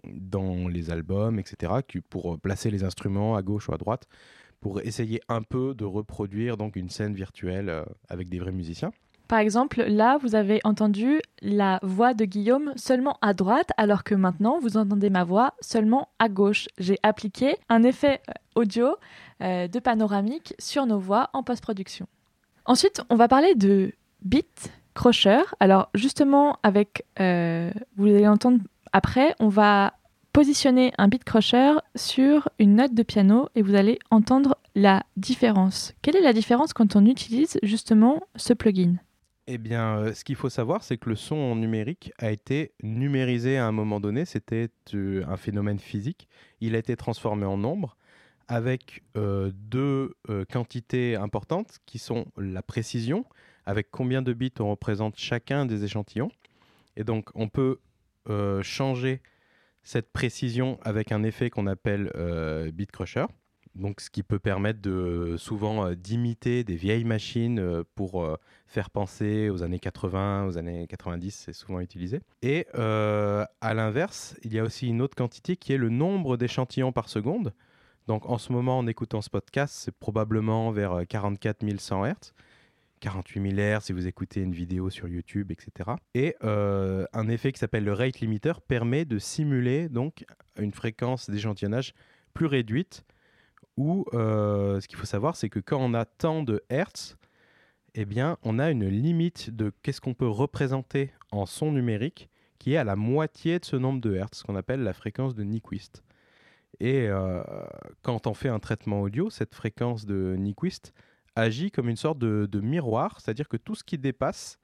dans 0.03 0.67
les 0.67 0.91
albums, 0.91 1.39
etc., 1.39 1.71
pour 2.09 2.33
euh, 2.33 2.37
placer 2.37 2.69
les 2.69 2.83
instruments 2.83 3.37
à 3.37 3.41
gauche 3.41 3.69
ou 3.69 3.73
à 3.73 3.77
droite, 3.77 4.07
pour 4.59 4.81
essayer 4.81 5.21
un 5.29 5.41
peu 5.41 5.73
de 5.73 5.85
reproduire 5.85 6.57
donc 6.57 6.75
une 6.75 6.89
scène 6.89 7.13
virtuelle 7.13 7.69
euh, 7.69 7.85
avec 8.09 8.27
des 8.27 8.39
vrais 8.39 8.51
musiciens. 8.51 8.91
Par 9.27 9.39
exemple, 9.39 9.83
là, 9.83 10.17
vous 10.21 10.35
avez 10.35 10.61
entendu 10.63 11.19
la 11.41 11.79
voix 11.83 12.13
de 12.13 12.23
Guillaume 12.23 12.71
seulement 12.77 13.17
à 13.21 13.33
droite, 13.33 13.71
alors 13.75 14.03
que 14.03 14.15
maintenant, 14.15 14.59
vous 14.59 14.77
entendez 14.77 15.09
ma 15.09 15.25
voix 15.25 15.53
seulement 15.59 16.07
à 16.17 16.29
gauche. 16.29 16.67
J'ai 16.77 16.97
appliqué 17.03 17.57
un 17.67 17.83
effet 17.83 18.21
euh, 18.29 18.33
audio 18.55 18.95
euh, 19.41 19.67
de 19.67 19.79
panoramique 19.79 20.53
sur 20.59 20.85
nos 20.85 20.99
voix 20.99 21.29
en 21.33 21.43
post-production. 21.43 22.07
Ensuite, 22.65 23.01
on 23.09 23.15
va 23.15 23.27
parler 23.27 23.55
de 23.55 23.91
beat 24.23 24.71
crusher. 24.93 25.41
Alors, 25.59 25.89
justement, 25.93 26.57
avec, 26.63 27.05
euh, 27.19 27.71
vous 27.97 28.07
allez 28.07 28.27
entendre 28.27 28.59
après, 28.93 29.35
on 29.39 29.49
va 29.49 29.93
positionner 30.31 30.93
un 30.97 31.09
beat 31.09 31.23
crusher 31.25 31.73
sur 31.95 32.47
une 32.59 32.75
note 32.75 32.93
de 32.93 33.03
piano 33.03 33.49
et 33.55 33.61
vous 33.61 33.75
allez 33.75 33.99
entendre 34.09 34.57
la 34.75 35.03
différence. 35.17 35.93
Quelle 36.01 36.15
est 36.15 36.21
la 36.21 36.33
différence 36.33 36.73
quand 36.73 36.95
on 36.95 37.05
utilise 37.05 37.59
justement 37.63 38.21
ce 38.35 38.53
plugin? 38.53 38.95
Eh 39.49 39.57
bien, 39.57 39.99
euh, 39.99 40.13
ce 40.13 40.25
qu'il 40.25 40.35
faut 40.35 40.49
savoir, 40.49 40.83
c'est 40.83 40.97
que 40.97 41.07
le 41.09 41.15
son 41.15 41.55
numérique 41.55 42.11
a 42.17 42.31
été 42.31 42.73
numérisé 42.83 43.57
à 43.57 43.65
un 43.65 43.71
moment 43.71 44.01
donné. 44.01 44.25
C'était 44.25 44.69
euh, 44.93 45.23
un 45.25 45.37
phénomène 45.37 45.79
physique. 45.79 46.27
Il 46.59 46.75
a 46.75 46.79
été 46.79 46.97
transformé 46.97 47.45
en 47.45 47.55
nombre 47.55 47.95
avec 48.49 49.03
euh, 49.15 49.51
deux 49.53 50.15
quantités 50.49 51.15
importantes 51.15 51.79
qui 51.85 51.99
sont 51.99 52.25
la 52.37 52.61
précision, 52.61 53.25
avec 53.65 53.89
combien 53.91 54.21
de 54.21 54.33
bits 54.33 54.53
on 54.59 54.69
représente 54.69 55.17
chacun 55.17 55.65
des 55.65 55.83
échantillons. 55.83 56.31
Et 56.95 57.03
donc, 57.03 57.29
on 57.35 57.49
peut 57.49 57.79
changer 58.61 59.21
cette 59.83 60.11
précision 60.11 60.79
avec 60.81 61.13
un 61.13 61.23
effet 61.23 61.49
qu'on 61.49 61.67
appelle 61.67 62.11
bit 62.73 62.91
crusher. 62.91 63.25
Donc, 63.77 64.01
ce 64.01 64.09
qui 64.09 64.23
peut 64.23 64.39
permettre 64.39 64.81
de 64.81 65.35
souvent 65.37 65.85
euh, 65.85 65.95
d'imiter 65.95 66.63
des 66.63 66.75
vieilles 66.75 67.03
machines 67.03 67.59
euh, 67.59 67.83
pour 67.95 68.23
euh, 68.23 68.35
faire 68.65 68.89
penser 68.89 69.49
aux 69.49 69.63
années 69.63 69.79
80, 69.79 70.45
aux 70.47 70.57
années 70.57 70.87
90, 70.87 71.31
c'est 71.45 71.53
souvent 71.53 71.79
utilisé. 71.79 72.21
Et 72.41 72.67
euh, 72.75 73.45
à 73.61 73.73
l'inverse, 73.73 74.35
il 74.43 74.53
y 74.53 74.59
a 74.59 74.63
aussi 74.63 74.87
une 74.87 75.01
autre 75.01 75.15
quantité 75.15 75.55
qui 75.55 75.73
est 75.73 75.77
le 75.77 75.89
nombre 75.89 76.37
d'échantillons 76.37 76.91
par 76.91 77.09
seconde. 77.09 77.53
Donc 78.07 78.29
en 78.29 78.37
ce 78.37 78.51
moment, 78.53 78.77
en 78.77 78.87
écoutant 78.87 79.21
ce 79.21 79.29
podcast, 79.29 79.73
c'est 79.77 79.95
probablement 79.95 80.71
vers 80.71 80.93
euh, 80.93 81.03
44 81.03 81.63
100 81.77 82.05
Hz. 82.05 82.33
48 82.99 83.55
000 83.55 83.77
Hz 83.77 83.83
si 83.83 83.93
vous 83.93 84.07
écoutez 84.07 84.41
une 84.41 84.53
vidéo 84.53 84.89
sur 84.89 85.07
YouTube, 85.07 85.51
etc. 85.51 85.91
Et 86.15 86.35
euh, 86.43 87.05
un 87.13 87.27
effet 87.27 87.51
qui 87.51 87.59
s'appelle 87.59 87.83
le 87.83 87.93
rate 87.93 88.19
limiter 88.21 88.53
permet 88.67 89.05
de 89.05 89.19
simuler 89.19 89.87
donc 89.87 90.25
une 90.57 90.73
fréquence 90.73 91.29
d'échantillonnage 91.29 91.93
plus 92.33 92.47
réduite 92.47 93.05
où 93.77 94.05
euh, 94.13 94.81
ce 94.81 94.87
qu'il 94.87 94.97
faut 94.97 95.05
savoir, 95.05 95.35
c'est 95.35 95.49
que 95.49 95.59
quand 95.59 95.77
on 95.79 95.93
a 95.93 96.05
tant 96.05 96.43
de 96.43 96.63
Hertz, 96.69 97.15
eh 97.93 98.05
bien, 98.05 98.37
on 98.43 98.59
a 98.59 98.69
une 98.69 98.87
limite 98.87 99.55
de 99.55 99.71
qu'est-ce 99.81 100.01
qu'on 100.01 100.13
peut 100.13 100.27
représenter 100.27 101.11
en 101.31 101.45
son 101.45 101.71
numérique 101.71 102.29
qui 102.59 102.73
est 102.73 102.77
à 102.77 102.83
la 102.83 102.95
moitié 102.95 103.59
de 103.59 103.65
ce 103.65 103.75
nombre 103.75 104.01
de 104.01 104.15
hertz, 104.15 104.39
ce 104.39 104.43
qu'on 104.43 104.55
appelle 104.55 104.81
la 104.83 104.93
fréquence 104.93 105.35
de 105.35 105.43
Nyquist. 105.43 106.03
Et 106.79 107.07
euh, 107.07 107.43
quand 108.01 108.27
on 108.27 108.33
fait 108.33 108.49
un 108.49 108.59
traitement 108.59 109.01
audio, 109.01 109.29
cette 109.29 109.55
fréquence 109.55 110.05
de 110.05 110.35
Nyquist 110.37 110.93
agit 111.35 111.71
comme 111.71 111.87
une 111.87 111.95
sorte 111.95 112.19
de, 112.19 112.59
miroir, 112.59 113.19
c'est-à-dire 113.19 113.47
que 113.47 113.57
tout 113.57 113.75
ce 113.75 113.83
qui 113.83 113.97
dépasse 113.97 114.59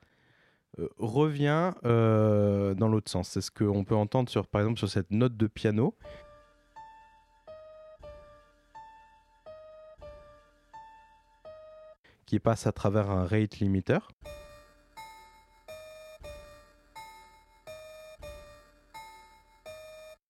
euh, 0.80 0.88
revient 0.98 1.72
dans 1.84 2.88
l'autre 2.88 3.10
sens. 3.10 3.30
C'est 3.30 3.42
ce 3.42 3.52
qu'on 3.52 3.84
peut 3.84 3.96
entendre 3.96 4.30
sur, 4.30 4.48
par 4.48 4.62
exemple 4.62 4.80
sur 4.80 4.90
cette 4.90 5.12
note 5.12 5.38
de 5.38 5.48
piano. 5.48 5.96
Qui 12.34 12.40
passe 12.40 12.66
à 12.66 12.72
travers 12.72 13.12
un 13.12 13.28
rate 13.28 13.60
limiter. 13.60 14.00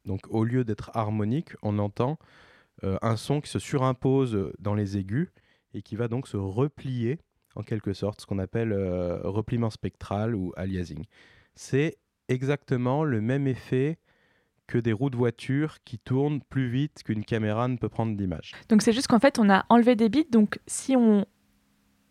Donc 0.03 0.19
au 0.27 0.43
lieu 0.43 0.65
d'être 0.65 0.91
harmonique, 0.95 1.51
on 1.61 1.79
entend 1.79 2.19
euh, 2.83 2.97
un 3.01 3.15
son 3.15 3.39
qui 3.39 3.49
se 3.49 3.57
surimpose 3.57 4.51
dans 4.59 4.73
les 4.73 4.97
aigus 4.97 5.29
et 5.73 5.81
qui 5.81 5.95
va 5.95 6.09
donc 6.09 6.27
se 6.27 6.35
replier 6.35 7.19
en 7.55 7.63
quelque 7.63 7.93
sorte, 7.93 8.19
ce 8.19 8.25
qu'on 8.25 8.39
appelle 8.39 8.73
euh, 8.73 9.21
repliement 9.23 9.69
spectral 9.69 10.35
ou 10.35 10.51
aliasing. 10.57 11.05
C'est 11.55 11.95
exactement 12.27 13.05
le 13.05 13.21
même 13.21 13.47
effet 13.47 13.97
que 14.67 14.77
des 14.77 14.91
roues 14.91 15.09
de 15.09 15.15
voiture 15.15 15.77
qui 15.85 15.99
tournent 15.99 16.41
plus 16.41 16.67
vite 16.67 17.01
qu'une 17.05 17.23
caméra 17.23 17.69
ne 17.69 17.77
peut 17.77 17.87
prendre 17.87 18.17
d'image. 18.17 18.51
Donc 18.67 18.81
c'est 18.81 18.91
juste 18.91 19.07
qu'en 19.07 19.19
fait 19.19 19.39
on 19.39 19.49
a 19.49 19.65
enlevé 19.69 19.95
des 19.95 20.09
bits, 20.09 20.27
donc 20.29 20.59
si 20.67 20.97
on 20.97 21.25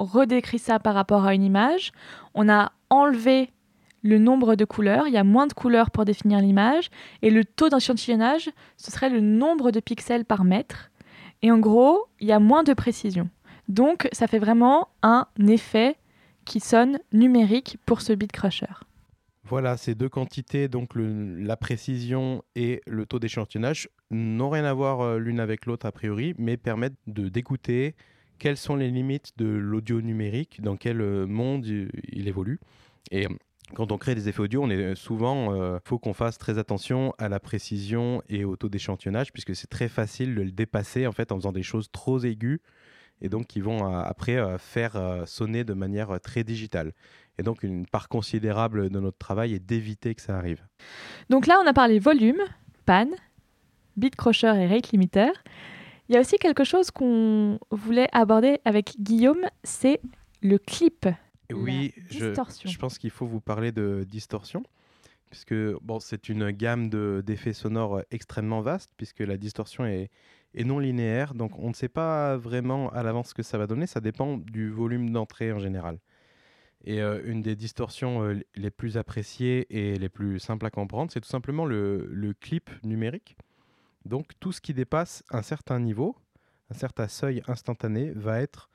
redécrit 0.04 0.59
ça 0.59 0.78
par 0.78 0.94
rapport 0.94 1.25
à 1.25 1.35
une 1.35 1.42
image, 1.42 1.92
on 2.35 2.49
a 2.49 2.73
enlevé 2.90 3.50
le 4.02 4.18
nombre 4.18 4.56
de 4.56 4.64
couleurs, 4.64 5.06
il 5.06 5.14
y 5.14 5.18
a 5.18 5.25
moins 5.25 5.47
de 5.47 5.52
couleurs 5.52 5.90
pour 5.90 6.04
définir 6.04 6.40
l'image, 6.40 6.90
et 7.23 7.30
le 7.30 7.44
taux 7.44 7.68
d'échantillonnage, 7.68 8.50
ce 8.76 8.90
serait 8.90 9.11
le 9.11 9.21
nombre 9.21 9.71
de 9.71 9.80
pixels 9.80 10.25
par 10.25 10.44
mètre. 10.44 10.90
Et 11.42 11.50
en 11.50 11.59
gros, 11.59 12.06
il 12.21 12.28
y 12.28 12.32
a 12.32 12.40
moins 12.40 12.62
de 12.62 12.73
précision. 12.73 13.30
Donc, 13.68 14.09
ça 14.12 14.26
fait 14.26 14.38
vraiment 14.38 14.88
un 15.02 15.26
effet 15.47 15.97
qui 16.44 16.61
sonne 16.61 16.99
numérique 17.12 17.78
pour 17.87 18.00
ce 18.00 18.12
bit 18.12 18.32
crusher. 18.32 18.66
Voilà, 19.44 19.76
ces 19.76 19.94
deux 19.94 20.09
quantités, 20.09 20.68
donc 20.68 20.90
la 20.94 21.56
précision 21.56 22.42
et 22.54 22.80
le 22.87 23.06
taux 23.06 23.18
d'échantillonnage, 23.18 23.88
n'ont 24.11 24.50
rien 24.50 24.64
à 24.64 24.73
voir 24.73 25.00
euh, 25.00 25.18
l'une 25.18 25.40
avec 25.40 25.66
l'autre 25.66 25.87
a 25.87 25.92
priori, 25.92 26.35
mais 26.38 26.56
permettent 26.56 26.99
de 27.06 27.28
d'écouter 27.28 27.94
quelles 28.42 28.56
sont 28.56 28.75
les 28.75 28.90
limites 28.90 29.30
de 29.37 29.46
l'audio 29.46 30.02
numérique, 30.02 30.61
dans 30.62 30.76
quel 30.76 31.00
euh, 31.00 31.26
monde 31.28 31.64
il 31.64 32.26
évolue. 32.26 32.58
Et 33.12 33.28
quand 33.76 33.92
on 33.92 33.99
crée 33.99 34.16
des 34.16 34.28
effets 34.28 34.40
audio, 34.40 34.64
on 34.64 34.68
est 34.68 34.96
souvent, 34.96 35.54
euh, 35.54 35.78
faut 35.84 36.00
qu'on 36.00 36.12
fasse 36.12 36.38
très 36.38 36.58
attention 36.58 37.14
à 37.18 37.28
la 37.28 37.38
précision 37.38 38.20
et 38.28 38.44
au 38.44 38.56
taux 38.56 38.68
d'échantillonnage, 38.68 39.32
puisque 39.32 39.54
c'est 39.54 39.68
très 39.68 39.88
facile 39.88 40.34
de 40.34 40.42
le 40.42 40.50
dépasser 40.50 41.06
en 41.06 41.12
fait 41.12 41.30
en 41.30 41.37
faisant 41.37 41.52
des 41.52 41.62
choses 41.62 41.88
trop 41.92 42.18
aiguës 42.18 42.58
et 43.20 43.28
donc 43.28 43.46
qui 43.46 43.61
vont 43.61 43.87
euh, 43.87 44.02
après 44.02 44.38
euh, 44.38 44.58
faire 44.58 45.22
sonner 45.26 45.62
de 45.62 45.72
manière 45.72 46.20
très 46.20 46.42
digitale. 46.42 46.94
Et 47.38 47.44
donc 47.44 47.62
une 47.62 47.87
part 47.87 48.08
considérable 48.08 48.90
de 48.90 48.99
notre 48.99 49.18
travail 49.18 49.54
est 49.54 49.64
d'éviter 49.64 50.16
que 50.16 50.20
ça 50.20 50.37
arrive. 50.37 50.66
Donc 51.30 51.46
là, 51.46 51.61
on 51.62 51.66
a 51.68 51.72
parlé 51.72 52.00
volume, 52.00 52.42
pan, 52.87 53.06
bit 53.96 54.16
crusher 54.16 54.52
et 54.56 54.66
rate 54.66 54.90
limiter. 54.90 55.30
Il 56.12 56.16
y 56.16 56.19
a 56.19 56.21
aussi 56.21 56.37
quelque 56.37 56.62
chose 56.62 56.90
qu'on 56.90 57.59
voulait 57.71 58.09
aborder 58.12 58.61
avec 58.66 59.00
Guillaume, 59.00 59.47
c'est 59.64 59.99
le 60.42 60.59
clip 60.59 61.09
oui, 61.54 61.95
je, 62.11 62.35
je, 62.66 62.78
pense 62.78 62.99
qu'il 62.99 63.09
faut 63.09 63.25
vous 63.25 63.40
parler 63.40 63.73
de 63.73 64.04
distorsion, 64.07 64.62
puisque 65.31 65.54
bon, 65.81 66.00
c'est 66.00 66.28
une 66.28 66.50
gamme 66.50 66.90
d'effets 67.23 67.54
sonores 67.54 68.02
extrêmement 68.11 68.61
vaste, 68.61 68.90
puisque 68.99 69.21
la 69.21 69.38
distorsion 69.38 69.87
est, 69.87 70.11
est, 70.52 70.64
non 70.64 70.78
linéaire, 70.78 71.33
donc 71.33 71.59
on 71.59 71.71
ne 71.71 71.75
sait 71.75 71.88
pas 71.88 72.37
vraiment 72.37 72.90
à 72.90 73.02
l'avance 73.02 73.31
ce 73.31 73.35
que 73.35 73.42
ça 73.42 73.57
va 73.57 73.66
donner, 73.66 73.87
ça 73.87 74.02
dépend 74.02 74.37
du 74.37 74.69
volume 74.69 75.09
d'entrée 75.12 75.50
en 75.50 75.61
général. 75.61 75.99
Et 76.85 77.00
euh, 77.00 77.23
une 77.25 77.40
des 77.40 77.57
distorsions 77.57 78.23
euh, 78.23 78.38
les 78.54 78.71
plus 78.71 78.99
appréciées 78.99 79.66
et 79.71 79.99
les 79.99 80.11
plus 80.11 80.38
simples 80.40 80.66
à 80.66 80.71
comprendre, 80.71 81.11
c'est 81.11 81.23
tout 81.23 81.28
simplement 81.28 81.64
le, 81.64 82.07
le, 82.11 82.35
clip 82.35 82.69
numérique. 82.85 83.35
Donc 84.04 84.32
tout 84.40 84.52
ce 84.52 84.61
qui 84.61 84.75
dépasse 84.75 85.25
un 85.30 85.42
certain 85.42 85.78
niveau, 85.78 86.16
un 86.71 86.75
certain 86.75 87.09
seuil 87.09 87.42
instantané, 87.47 88.11
va 88.11 88.40
être 88.40 88.71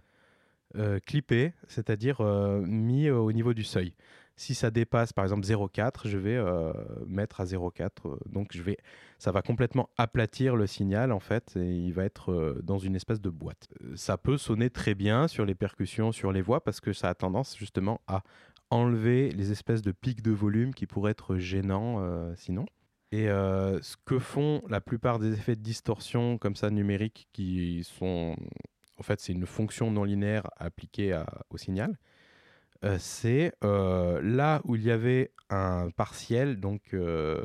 euh, 0.76 1.00
clippé, 1.00 1.54
c'est-à-dire 1.68 2.20
euh, 2.20 2.60
mis 2.62 3.10
au 3.10 3.32
niveau 3.32 3.54
du 3.54 3.64
seuil. 3.64 3.94
Si 4.36 4.54
ça 4.54 4.70
dépasse 4.70 5.14
par 5.14 5.24
exemple 5.24 5.46
0,4, 5.48 6.08
je 6.08 6.18
vais 6.18 6.36
euh, 6.36 6.74
mettre 7.08 7.42
à 7.42 7.46
0,4. 7.46 7.90
donc 8.30 8.50
je 8.54 8.62
vais, 8.62 8.78
ça 9.18 9.32
va 9.32 9.42
complètement 9.42 9.90
aplatir 9.98 10.56
le 10.56 10.68
signal 10.68 11.12
en 11.12 11.22
fait 11.22 11.56
et 11.56 11.74
il 11.74 11.94
va 11.94 12.04
être 12.04 12.60
dans 12.64 12.78
une 12.78 12.96
espèce 12.96 13.22
de 13.22 13.30
boîte. 13.30 13.70
Ça 13.96 14.18
peut 14.18 14.38
sonner 14.38 14.70
très 14.70 14.94
bien 14.94 15.28
sur 15.28 15.46
les 15.46 15.56
percussions, 15.56 16.12
sur 16.12 16.32
les 16.32 16.42
voix 16.42 16.64
parce 16.64 16.82
que 16.82 16.94
ça 16.94 17.10
a 17.10 17.16
tendance 17.16 17.58
justement 17.58 18.02
à 18.06 18.22
enlever 18.70 19.32
les 19.32 19.52
espèces 19.52 19.82
de 19.82 19.92
pics 19.92 20.22
de 20.22 20.32
volume 20.32 20.74
qui 20.74 20.86
pourraient 20.86 21.12
être 21.12 21.38
gênants 21.38 22.36
sinon. 22.36 22.66
Et 23.12 23.28
ce 23.28 23.96
que 24.06 24.20
font 24.20 24.62
la 24.70 24.82
plupart 24.82 25.18
des 25.20 25.34
effets 25.34 25.56
de 25.56 25.62
distorsion 25.62 26.38
comme 26.38 26.56
ça 26.56 26.70
numériques 26.70 27.30
qui 27.32 27.84
sont 27.86 28.36
en 29.00 29.04
fait, 29.04 29.22
c'est 29.22 29.34
une 29.34 29.46
fonction 29.46 29.92
non 29.92 30.04
linéaire 30.04 30.50
appliquée 30.58 31.22
au 31.50 31.58
signal. 31.58 31.98
Euh, 32.84 32.98
c'est 33.00 33.54
euh, 33.64 34.22
là 34.22 34.62
où 34.64 34.76
il 34.76 34.84
y 34.84 34.92
avait 34.92 35.32
un 35.50 35.90
partiel, 35.92 36.60
donc 36.60 36.94
euh, 36.94 37.44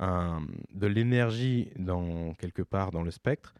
de 0.00 0.86
l'énergie 0.86 1.70
dans 1.76 2.34
quelque 2.34 2.62
part 2.62 2.90
dans 2.90 3.02
le 3.02 3.10
spectre. 3.10 3.54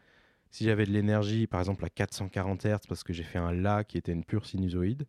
Si 0.49 0.65
j'avais 0.65 0.85
de 0.85 0.91
l'énergie, 0.91 1.47
par 1.47 1.61
exemple 1.61 1.85
à 1.85 1.89
440 1.89 2.65
Hz, 2.65 2.79
parce 2.87 3.03
que 3.03 3.13
j'ai 3.13 3.23
fait 3.23 3.39
un 3.39 3.51
La 3.51 3.83
qui 3.83 3.97
était 3.97 4.11
une 4.11 4.25
pure 4.25 4.45
sinusoïde, 4.45 5.05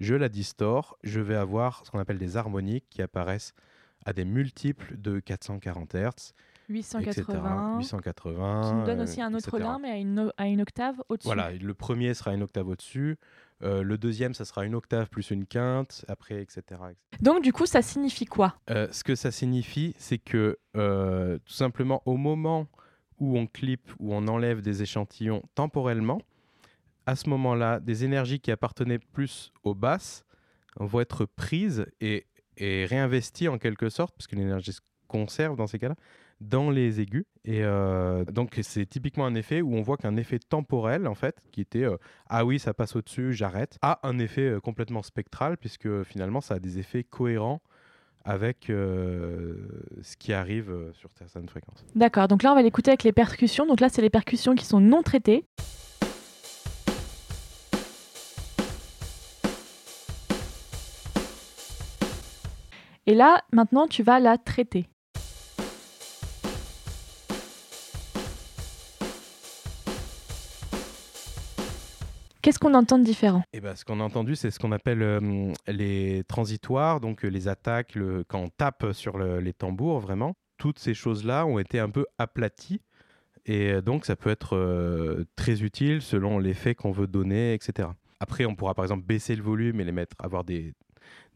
je 0.00 0.14
la 0.14 0.28
distors, 0.28 0.98
je 1.04 1.20
vais 1.20 1.36
avoir 1.36 1.84
ce 1.84 1.90
qu'on 1.90 1.98
appelle 1.98 2.18
des 2.18 2.36
harmoniques 2.36 2.86
qui 2.88 3.02
apparaissent 3.02 3.54
à 4.10 4.12
des 4.12 4.24
multiples 4.24 4.96
de 4.98 5.20
440 5.20 5.94
Hz 5.94 6.34
880. 6.68 7.78
880. 7.78 8.62
Qui 8.62 8.74
nous 8.74 8.84
donne 8.84 9.00
aussi 9.00 9.22
un 9.22 9.32
autre 9.34 9.58
La, 9.58 9.78
mais 9.80 9.90
à 9.90 9.96
une, 9.96 10.32
à 10.36 10.46
une 10.46 10.60
octave 10.60 10.96
au-dessus. 11.08 11.26
Voilà, 11.26 11.52
le 11.52 11.74
premier 11.74 12.12
sera 12.14 12.34
une 12.34 12.42
octave 12.42 12.68
au-dessus. 12.68 13.18
Euh, 13.62 13.82
le 13.82 13.98
deuxième, 13.98 14.34
ça 14.34 14.44
sera 14.44 14.64
une 14.64 14.74
octave 14.74 15.08
plus 15.08 15.30
une 15.30 15.46
quinte, 15.46 16.04
après, 16.08 16.42
etc. 16.42 16.80
Donc, 17.20 17.42
du 17.42 17.52
coup, 17.52 17.66
ça 17.66 17.82
signifie 17.82 18.26
quoi? 18.26 18.56
Euh, 18.70 18.88
Ce 18.90 19.04
que 19.04 19.14
ça 19.14 19.30
signifie, 19.30 19.94
c'est 19.96 20.18
que 20.18 20.58
euh, 20.76 21.38
tout 21.44 21.52
simplement, 21.52 22.02
au 22.04 22.16
moment 22.16 22.66
où 23.18 23.38
on 23.38 23.46
clip, 23.46 23.92
où 24.00 24.14
on 24.14 24.26
enlève 24.26 24.60
des 24.60 24.82
échantillons 24.82 25.42
temporellement, 25.54 26.20
à 27.06 27.14
ce 27.16 27.28
moment-là, 27.28 27.78
des 27.78 28.04
énergies 28.04 28.40
qui 28.40 28.50
appartenaient 28.50 28.98
plus 28.98 29.52
aux 29.62 29.74
basses 29.74 30.24
vont 30.78 31.00
être 31.00 31.26
prises 31.26 31.86
et, 32.00 32.26
et 32.60 32.84
réinvesties 32.84 33.48
en 33.48 33.58
quelque 33.58 33.88
sorte, 33.88 34.14
puisque 34.14 34.32
l'énergie 34.32 34.72
se 34.72 34.80
conserve 35.08 35.56
dans 35.56 35.66
ces 35.66 35.78
cas-là, 35.78 35.96
dans 36.40 36.70
les 36.70 37.00
aigus. 37.00 37.24
Et 37.44 37.62
euh, 37.64 38.24
donc, 38.24 38.58
c'est 38.62 38.86
typiquement 38.86 39.26
un 39.26 39.34
effet 39.34 39.60
où 39.60 39.74
on 39.74 39.82
voit 39.82 39.96
qu'un 39.96 40.16
effet 40.16 40.38
temporel, 40.38 41.06
en 41.06 41.14
fait, 41.14 41.36
qui 41.52 41.60
était 41.60 41.84
euh, 41.84 41.96
ah 42.28 42.44
oui, 42.44 42.58
ça 42.58 42.72
passe 42.72 42.96
au-dessus, 42.96 43.32
j'arrête, 43.32 43.78
a 43.82 43.98
un 44.02 44.18
effet 44.18 44.48
euh, 44.48 44.60
complètement 44.60 45.02
spectral, 45.02 45.56
puisque 45.56 46.02
finalement, 46.04 46.40
ça 46.40 46.54
a 46.54 46.58
des 46.58 46.78
effets 46.78 47.04
cohérents 47.04 47.60
avec 48.22 48.66
ce 48.66 50.16
qui 50.18 50.34
arrive 50.34 50.92
sur 50.92 51.08
certaines 51.14 51.48
fréquences. 51.48 51.86
D'accord, 51.94 52.28
donc 52.28 52.42
là, 52.42 52.52
on 52.52 52.54
va 52.54 52.60
l'écouter 52.60 52.90
avec 52.90 53.02
les 53.02 53.12
percussions. 53.12 53.64
Donc 53.64 53.80
là, 53.80 53.88
c'est 53.88 54.02
les 54.02 54.10
percussions 54.10 54.54
qui 54.54 54.66
sont 54.66 54.78
non 54.78 55.02
traitées. 55.02 55.46
Et 63.10 63.14
là, 63.14 63.42
maintenant, 63.52 63.88
tu 63.88 64.04
vas 64.04 64.20
la 64.20 64.38
traiter. 64.38 64.86
Qu'est-ce 72.40 72.60
qu'on 72.60 72.72
entend 72.74 73.00
de 73.00 73.02
différent? 73.02 73.42
Eh 73.52 73.60
ben, 73.60 73.74
Ce 73.74 73.84
qu'on 73.84 73.98
a 73.98 74.04
entendu, 74.04 74.36
c'est 74.36 74.52
ce 74.52 74.60
qu'on 74.60 74.70
appelle 74.70 75.02
euh, 75.02 75.52
les 75.66 76.22
transitoires, 76.28 77.00
donc 77.00 77.24
euh, 77.24 77.28
les 77.28 77.48
attaques, 77.48 77.96
le, 77.96 78.22
quand 78.22 78.38
on 78.38 78.48
tape 78.48 78.92
sur 78.92 79.18
les 79.18 79.52
tambours, 79.54 79.98
vraiment. 79.98 80.36
Toutes 80.56 80.78
ces 80.78 80.94
choses-là 80.94 81.46
ont 81.46 81.58
été 81.58 81.80
un 81.80 81.90
peu 81.90 82.06
aplaties. 82.16 82.80
Et 83.44 83.72
euh, 83.72 83.80
donc, 83.80 84.06
ça 84.06 84.14
peut 84.14 84.30
être 84.30 85.26
très 85.34 85.64
utile 85.64 86.00
selon 86.00 86.38
l'effet 86.38 86.76
qu'on 86.76 86.92
veut 86.92 87.08
donner, 87.08 87.54
etc. 87.54 87.88
Après, 88.20 88.44
on 88.44 88.54
pourra 88.54 88.74
par 88.74 88.84
exemple 88.84 89.04
baisser 89.04 89.34
le 89.34 89.42
volume 89.42 89.80
et 89.80 89.84
les 89.84 89.90
mettre, 89.90 90.14
avoir 90.20 90.44
des, 90.44 90.74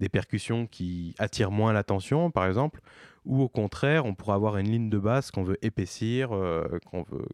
des 0.01 0.09
percussions 0.09 0.67
qui 0.67 1.15
attirent 1.19 1.51
moins 1.51 1.73
l'attention, 1.73 2.31
par 2.31 2.47
exemple, 2.47 2.81
ou 3.25 3.43
au 3.43 3.49
contraire, 3.49 4.05
on 4.05 4.15
pourra 4.15 4.35
avoir 4.35 4.59
une 4.59 4.69
ligne 4.69 4.91
de 4.91 4.99
basse 4.99 5.31
qu'on 5.31 5.45
veut 5.45 5.59
épaissir, 5.63 6.33
euh, 6.33 6.65
qu'on 6.91 7.03
veut, 7.03 7.27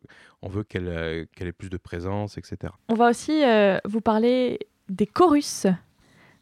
on 0.42 0.48
veut 0.48 0.62
qu'elle 0.62 0.88
euh, 0.88 1.24
qu'elle 1.34 1.48
ait 1.48 1.52
plus 1.52 1.70
de 1.70 1.76
présence, 1.76 2.38
etc. 2.38 2.72
On 2.88 2.94
va 2.94 3.10
aussi 3.10 3.44
euh, 3.44 3.78
vous 3.84 4.00
parler 4.00 4.60
des 4.88 5.06
chorus. 5.06 5.66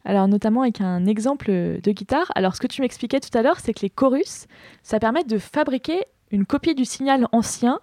Alors 0.05 0.29
notamment 0.29 0.63
avec 0.63 0.81
un 0.81 1.07
exemple 1.07 1.51
de 1.51 1.93
guitare. 1.93 2.31
Alors 2.35 2.55
ce 2.55 2.61
que 2.61 2.67
tu 2.67 2.83
m'expliquais 2.83 3.21
tout 3.21 3.37
à 3.37 3.43
l'heure, 3.43 3.61
c'est 3.61 3.73
que 3.73 3.81
les 3.81 3.91
chorus, 3.91 4.47
ça 4.83 4.99
permet 4.99 5.25
de 5.25 5.39
fabriquer 5.39 6.05
une 6.31 6.45
copie 6.45 6.75
du 6.75 6.85
signal 6.85 7.27
ancien 7.33 7.81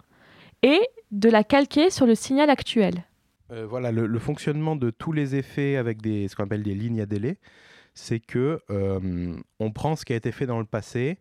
et 0.62 0.80
de 1.10 1.28
la 1.28 1.44
calquer 1.44 1.90
sur 1.90 2.06
le 2.06 2.14
signal 2.14 2.50
actuel. 2.50 3.04
Voilà, 3.48 3.92
le, 3.92 4.18
fonctionnement 4.18 4.74
de 4.74 4.90
tous 4.90 5.12
les 5.12 5.36
effets 5.36 5.76
avec 5.76 6.02
des, 6.02 6.26
ce 6.26 6.34
qu'on 6.34 6.42
appelle 6.42 6.64
des 6.64 6.74
lignes 6.74 7.00
à 7.00 7.06
délai, 7.06 7.38
c'est 7.96 8.20
que 8.20 8.60
euh, 8.70 9.36
on 9.58 9.72
prend 9.72 9.96
ce 9.96 10.04
qui 10.04 10.12
a 10.12 10.16
été 10.16 10.30
fait 10.30 10.46
dans 10.46 10.60
le 10.60 10.66
passé, 10.66 11.18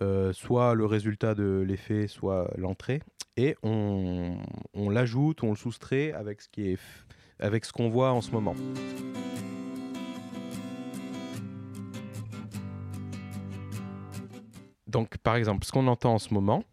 euh, 0.00 0.32
soit 0.32 0.74
le 0.74 0.86
résultat 0.86 1.34
de 1.34 1.62
l'effet, 1.66 2.08
soit 2.08 2.50
l'entrée, 2.56 3.02
et 3.36 3.56
on, 3.62 4.38
on 4.72 4.88
l'ajoute, 4.88 5.44
on 5.44 5.50
le 5.50 5.56
soustrait 5.56 6.12
avec 6.12 6.40
ce 6.40 6.48
qui 6.48 6.70
est 6.70 6.78
avec 7.38 7.64
ce 7.64 7.72
qu'on 7.72 7.90
voit 7.90 8.12
en 8.12 8.20
ce 8.20 8.30
moment. 8.30 8.54
Donc, 14.86 15.18
par 15.18 15.36
exemple, 15.36 15.66
ce 15.66 15.72
qu'on 15.72 15.88
entend 15.88 16.14
en 16.14 16.18
ce 16.18 16.32
moment, 16.32 16.64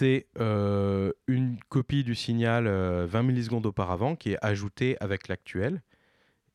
c'est 0.00 0.28
euh, 0.40 1.12
une 1.26 1.58
copie 1.68 2.04
du 2.04 2.14
signal 2.14 2.64
20 2.64 2.70
euh, 2.70 3.22
millisecondes 3.22 3.66
auparavant 3.66 4.16
qui 4.16 4.32
est 4.32 4.38
ajoutée 4.40 4.96
avec 4.98 5.28
l'actuel. 5.28 5.82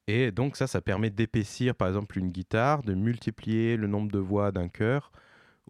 Et 0.07 0.31
donc 0.31 0.55
ça, 0.55 0.65
ça 0.65 0.81
permet 0.81 1.11
d'épaissir 1.11 1.75
par 1.75 1.87
exemple 1.87 2.17
une 2.17 2.31
guitare, 2.31 2.81
de 2.81 2.95
multiplier 2.95 3.77
le 3.77 3.85
nombre 3.85 4.11
de 4.11 4.17
voix 4.17 4.51
d'un 4.51 4.67
chœur, 4.67 5.11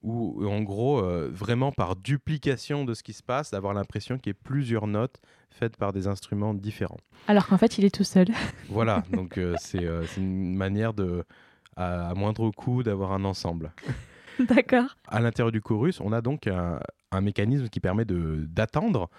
ou 0.03 0.47
en 0.47 0.61
gros, 0.61 0.99
euh, 0.99 1.29
vraiment 1.29 1.73
par 1.73 1.97
duplication 1.97 2.85
de 2.85 2.93
ce 2.93 3.03
qui 3.03 3.11
se 3.11 3.23
passe, 3.23 3.51
d'avoir 3.51 3.73
l'impression 3.73 4.19
qu'il 4.19 4.29
y 4.29 4.31
ait 4.31 4.41
plusieurs 4.41 4.87
notes 4.87 5.19
faites 5.49 5.75
par 5.75 5.91
des 5.91 6.07
instruments 6.07 6.53
différents. 6.53 6.99
Alors 7.27 7.45
qu'en 7.45 7.57
fait, 7.57 7.77
il 7.77 7.83
est 7.83 7.93
tout 7.93 8.05
seul. 8.05 8.27
voilà, 8.69 9.03
donc 9.11 9.37
c'est 9.57 9.85
une 10.15 10.55
manière 10.55 10.93
de, 10.93 11.25
à 11.75 12.13
moindre 12.15 12.51
coût, 12.51 12.83
d'avoir 12.83 13.11
un 13.11 13.25
ensemble. 13.25 13.73
D'accord. 14.39 14.95
À 15.07 15.19
l'intérieur 15.19 15.51
du 15.51 15.61
chorus, 15.61 15.99
on 15.99 16.11
a 16.11 16.21
donc 16.21 16.47
un, 16.47 16.79
un 17.11 17.21
mécanisme 17.21 17.69
qui 17.69 17.79
permet 17.79 18.05
d'attendre 18.05 19.09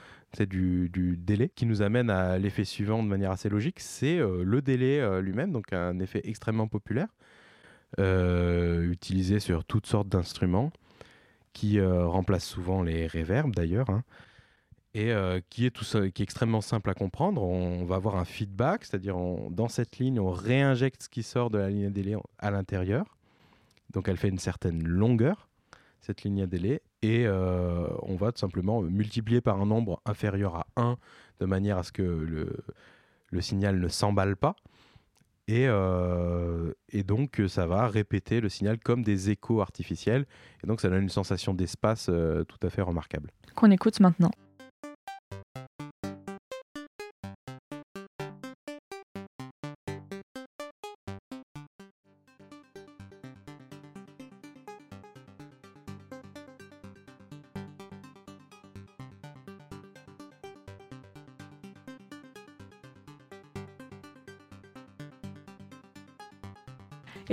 du, 0.45 0.89
du, 0.91 1.17
délai 1.17 1.49
qui 1.49 1.67
nous 1.67 1.83
amène 1.83 2.11
à 2.11 2.39
l'effet 2.39 2.65
suivant 2.65 3.03
de 3.03 3.09
manière 3.09 3.31
assez 3.31 3.49
logique, 3.49 3.81
c'est 3.81 4.19
euh, 4.19 4.43
le 4.45 4.61
délai 4.61 5.01
euh, 5.01 5.21
lui-même, 5.21 5.53
donc 5.53 5.73
un 5.73 5.99
effet 5.99 6.21
extrêmement 6.25 6.69
populaire, 6.69 7.09
euh, 7.99 8.91
utilisé 8.91 9.41
sur 9.41 9.65
toutes 9.65 9.87
sortes 9.87 10.09
d'instruments, 10.09 10.73
qui 11.53 11.81
remplace 11.81 12.45
souvent 12.45 12.83
les 12.83 13.07
reverbs 13.07 13.55
d'ailleurs, 13.55 13.89
hein, 13.89 14.03
et 14.93 15.11
qui, 15.49 15.65
est 15.65 15.71
tout, 15.71 15.87
qui 15.87 16.21
est 16.21 16.21
extrêmement 16.21 16.61
simple 16.61 16.91
à 16.91 16.95
comprendre. 16.95 17.43
On 17.43 17.87
va 17.87 17.97
avoir 17.97 18.17
un 18.17 18.27
feedback, 18.27 18.85
c'est-à-dire 18.85 19.17
dans 19.51 19.69
cette 19.69 19.97
ligne, 19.97 20.21
on 20.21 20.31
réinjecte 20.31 21.05
ce 21.05 21.09
qui 21.09 21.23
sort 21.23 21.49
de 21.49 21.57
la 21.57 21.71
ligne 21.71 21.87
à 21.87 21.91
délai 21.91 22.15
à 22.39 22.51
l'intérieur, 22.51 23.17
donc 23.95 24.07
elle 24.09 24.19
fait 24.19 24.29
une 24.29 24.39
certaine 24.39 24.87
longueur 24.87 25.49
cette 26.07 26.23
ligne 26.23 26.43
à 26.43 26.47
délai, 26.47 26.83
et 27.03 27.27
euh, 27.27 27.89
on 28.03 28.17
va 28.17 28.33
tout 28.33 28.39
simplement 28.39 28.81
multiplier 28.83 29.41
par 29.41 29.61
un 29.61 29.67
nombre 29.67 30.01
inférieur 30.07 30.55
à 30.57 30.67
1 30.77 30.97
de 31.41 31.47
manière 31.47 31.79
à 31.79 31.83
ce 31.83 31.93
que 31.93 32.03
le, 32.03 32.57
le 33.31 33.41
signal 33.41 33.81
ne 33.81 33.89
s'emballe 33.89 34.37
pas. 34.37 34.55
Et, 35.49 35.67
euh, 35.69 36.73
et, 36.89 37.05
donc 37.05 37.41
ça 37.47 37.67
va 37.67 37.87
répéter 37.87 38.41
le 38.41 38.49
signal 38.49 38.79
comme 38.79 39.03
des 39.03 39.31
échos 39.31 39.61
artificiels. 39.61 40.27
Et 40.65 40.67
donc 40.67 40.81
ça 40.81 40.89
donne 40.89 41.03
une 41.03 41.09
sensation 41.09 41.55
d'espace 41.55 42.09
euh, 42.09 42.43
tout 42.45 42.59
à 42.67 42.71
fait 42.71 42.83
remarquable. 42.83 43.31
Qu'on 43.55 43.71
écoute 43.71 44.01
maintenant. 44.01 44.31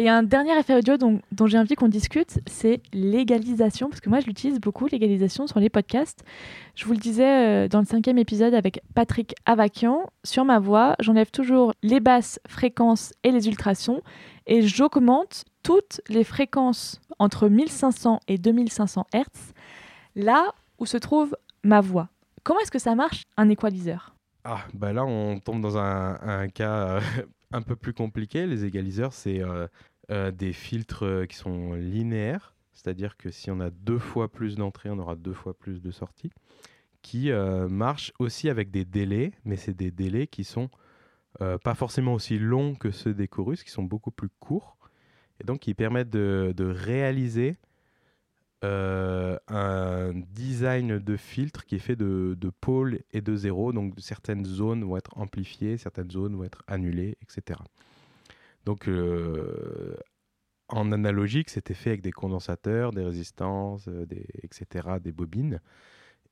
Et 0.03 0.09
un 0.09 0.21
dernier 0.21 0.59
effet 0.59 0.75
audio 0.75 0.97
dont, 0.97 1.47
j'ai 1.47 1.57
envie 1.57 1.75
qu'on 1.75 1.87
discute, 1.87 2.41
c'est 2.45 2.81
l'égalisation, 2.91 3.87
parce 3.87 4.01
que 4.01 4.09
moi 4.09 4.19
je 4.19 4.25
l'utilise 4.25 4.59
beaucoup, 4.59 4.85
l'égalisation 4.85 5.47
sur 5.47 5.61
les 5.61 5.69
podcasts. 5.69 6.25
Je 6.75 6.83
vous 6.83 6.91
le 6.91 6.97
disais 6.97 7.23
euh, 7.63 7.67
dans 7.69 7.79
le 7.79 7.85
cinquième 7.85 8.17
épisode 8.17 8.53
avec 8.53 8.81
Patrick 8.95 9.33
Avakian, 9.45 10.11
sur 10.25 10.43
ma 10.43 10.59
voix, 10.59 10.97
j'enlève 10.99 11.31
toujours 11.31 11.71
les 11.83 12.01
basses 12.01 12.41
fréquences 12.49 13.13
et 13.23 13.31
les 13.31 13.47
ultrasons, 13.47 14.01
et 14.45 14.61
j'augmente 14.63 15.45
toutes 15.63 16.01
les 16.09 16.25
fréquences 16.25 16.99
entre 17.17 17.47
1500 17.47 18.19
et 18.27 18.37
2500 18.37 19.07
Hz, 19.13 19.53
là 20.17 20.51
où 20.79 20.85
se 20.85 20.97
trouve 20.97 21.33
ma 21.63 21.79
voix. 21.79 22.09
Comment 22.43 22.59
est-ce 22.59 22.71
que 22.71 22.77
ça 22.77 22.93
marche 22.93 23.23
un 23.37 23.47
équaliseur? 23.47 24.13
Ah, 24.43 24.65
bah 24.73 24.91
là, 24.91 25.05
on 25.05 25.39
tombe 25.39 25.61
dans 25.61 25.77
un, 25.77 26.49
cas 26.49 26.97
euh, 26.97 27.01
un 27.53 27.61
peu 27.61 27.77
plus 27.77 27.93
compliqué. 27.93 28.45
Les 28.45 28.65
égaliseurs, 28.65 29.13
c'est 29.13 29.41
euh, 29.41 29.67
euh, 30.11 30.31
des 30.31 30.53
filtres 30.53 31.03
euh, 31.03 31.25
qui 31.25 31.35
sont 31.35 31.73
linéaires, 31.73 32.55
c'est-à-dire 32.73 33.15
que 33.15 33.31
si 33.31 33.49
on 33.51 33.59
a 33.59 33.69
deux 33.69 33.99
fois 33.99 34.31
plus 34.31 34.55
d'entrées, 34.55 34.89
on 34.89 34.99
aura 34.99 35.15
deux 35.15 35.33
fois 35.33 35.53
plus 35.57 35.81
de 35.81 35.91
sorties, 35.91 36.31
qui 37.01 37.31
marchent 37.69 38.13
aussi 38.17 38.47
avec 38.47 38.71
des 38.71 38.85
délais, 38.85 39.33
mais 39.43 39.57
c'est 39.57 39.73
des 39.73 39.91
délais 39.91 40.25
qui 40.25 40.45
sont 40.45 40.69
pas 41.37 41.75
forcément 41.75 42.13
aussi 42.13 42.39
longs 42.39 42.75
que 42.75 42.91
ceux 42.91 43.13
des 43.13 43.27
chorus, 43.27 43.65
qui 43.65 43.71
sont 43.71 43.83
beaucoup 43.83 44.09
plus 44.09 44.29
courts, 44.39 44.77
et 45.41 45.43
donc 45.43 45.59
qui 45.59 45.73
permettent 45.73 46.09
de, 46.09 46.53
de 46.55 46.63
réaliser 46.63 47.57
un 48.61 50.13
design 50.31 50.99
de 50.99 51.17
filtre 51.17 51.65
qui 51.65 51.75
est 51.75 51.79
fait 51.79 51.97
de, 51.97 52.37
de, 52.39 52.49
pôles 52.49 53.01
et 53.11 53.19
de 53.19 53.35
zéros. 53.35 53.73
Donc 53.73 53.95
certaines 53.97 54.45
zones 54.45 54.85
vont 54.85 54.95
être 54.95 55.17
amplifiées, 55.17 55.77
certaines 55.77 56.09
zones 56.09 56.37
vont 56.37 56.45
être 56.45 56.63
annulées, 56.67 57.17
etc. 57.21 57.59
Donc 58.65 58.87
euh, 58.87 59.95
en 60.69 60.91
analogique, 60.91 61.49
c'était 61.49 61.73
fait 61.73 61.89
avec 61.89 62.01
des 62.01 62.11
condensateurs, 62.11 62.91
des 62.91 63.03
résistances, 63.03 63.87
euh, 63.87 64.05
etc., 64.43 64.97
des 65.01 65.11
bobines. 65.11 65.59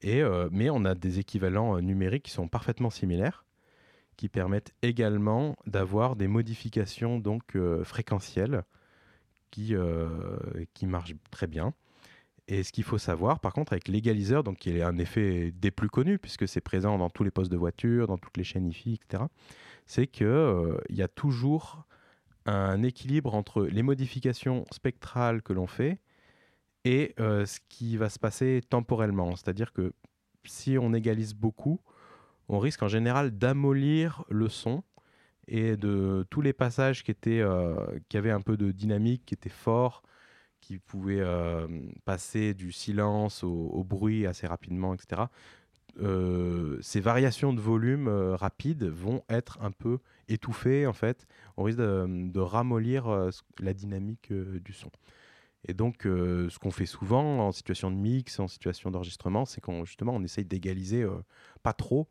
Et, 0.01 0.21
euh, 0.21 0.49
mais 0.51 0.69
on 0.69 0.85
a 0.85 0.95
des 0.95 1.19
équivalents 1.19 1.79
numériques 1.79 2.23
qui 2.23 2.31
sont 2.31 2.47
parfaitement 2.47 2.89
similaires, 2.89 3.45
qui 4.17 4.29
permettent 4.29 4.73
également 4.81 5.55
d'avoir 5.67 6.15
des 6.15 6.27
modifications 6.27 7.19
donc 7.19 7.57
fréquentielles 7.83 8.63
qui, 9.51 9.75
marchent 10.83 11.13
très 11.29 11.47
bien. 11.47 11.73
Et 12.47 12.63
ce 12.63 12.71
qu'il 12.71 12.83
faut 12.83 12.97
savoir, 12.97 13.39
par 13.39 13.53
contre, 13.53 13.73
avec 13.73 13.87
l'égaliseur, 13.87 14.43
donc 14.43 14.57
qui 14.57 14.71
est 14.71 14.81
un 14.81 14.97
effet 14.97 15.51
des 15.51 15.71
plus 15.71 15.89
connus, 15.89 16.19
puisque 16.19 16.47
c'est 16.47 16.61
présent 16.61 16.97
dans 16.97 17.09
tous 17.09 17.23
les 17.23 17.31
postes 17.31 17.51
de 17.51 17.57
voiture, 17.57 18.07
dans 18.07 18.17
toutes 18.17 18.37
les 18.37 18.43
chaînes 18.43 18.67
IFI, 18.67 18.95
etc., 18.95 19.23
c'est 19.85 20.07
qu'il 20.07 20.79
y 20.89 21.01
a 21.01 21.07
toujours 21.07 21.85
un 22.45 22.83
équilibre 22.83 23.35
entre 23.35 23.63
les 23.63 23.83
modifications 23.83 24.65
spectrales 24.71 25.41
que 25.41 25.53
l'on 25.53 25.67
fait 25.67 25.99
et 26.83 27.13
euh, 27.19 27.45
ce 27.45 27.59
qui 27.69 27.97
va 27.97 28.09
se 28.09 28.19
passer 28.19 28.61
temporellement. 28.67 29.35
C'est-à-dire 29.35 29.71
que 29.73 29.93
si 30.45 30.77
on 30.79 30.93
égalise 30.93 31.33
beaucoup, 31.33 31.79
on 32.49 32.59
risque 32.59 32.83
en 32.83 32.87
général 32.87 33.31
d'amollir 33.31 34.23
le 34.29 34.49
son 34.49 34.83
et 35.47 35.77
de 35.77 36.25
tous 36.29 36.41
les 36.41 36.53
passages 36.53 37.03
qui, 37.03 37.11
étaient, 37.11 37.41
euh, 37.41 37.75
qui 38.09 38.17
avaient 38.17 38.31
un 38.31 38.41
peu 38.41 38.57
de 38.57 38.71
dynamique, 38.71 39.23
qui 39.25 39.33
étaient 39.33 39.49
forts, 39.49 40.01
qui 40.59 40.77
pouvait 40.79 41.19
euh, 41.19 41.67
passer 42.05 42.53
du 42.53 42.71
silence 42.71 43.43
au, 43.43 43.83
bruit 43.83 44.25
assez 44.25 44.47
rapidement, 44.47 44.93
etc. 44.93 45.23
Ces 46.81 47.01
variations 47.01 47.51
de 47.53 47.59
volume 47.59 48.07
rapides 48.07 48.85
vont 48.85 49.23
être 49.29 49.59
un 49.61 49.71
peu 49.71 49.99
étouffées 50.31 50.87
en 50.87 50.93
fait. 50.93 51.27
On 51.57 51.63
risque 51.63 51.79
de, 51.79 52.39
ramollir 52.39 53.29
la 53.59 53.73
dynamique 53.73 54.31
du 54.31 54.73
son. 54.73 54.91
Et 55.67 55.73
donc, 55.73 56.01
ce 56.03 56.57
qu'on 56.57 56.71
fait 56.71 56.85
souvent 56.85 57.47
en 57.47 57.51
situation 57.51 57.91
de 57.91 57.95
mix, 57.95 58.39
en 58.39 58.47
situation 58.47 58.89
d'enregistrement, 58.89 59.45
c'est 59.45 59.61
qu'on 59.61 59.85
justement 59.85 60.13
on 60.15 60.23
essaye 60.23 60.45
d'égaliser 60.45 61.05
pas 61.61 61.73
trop, 61.73 62.07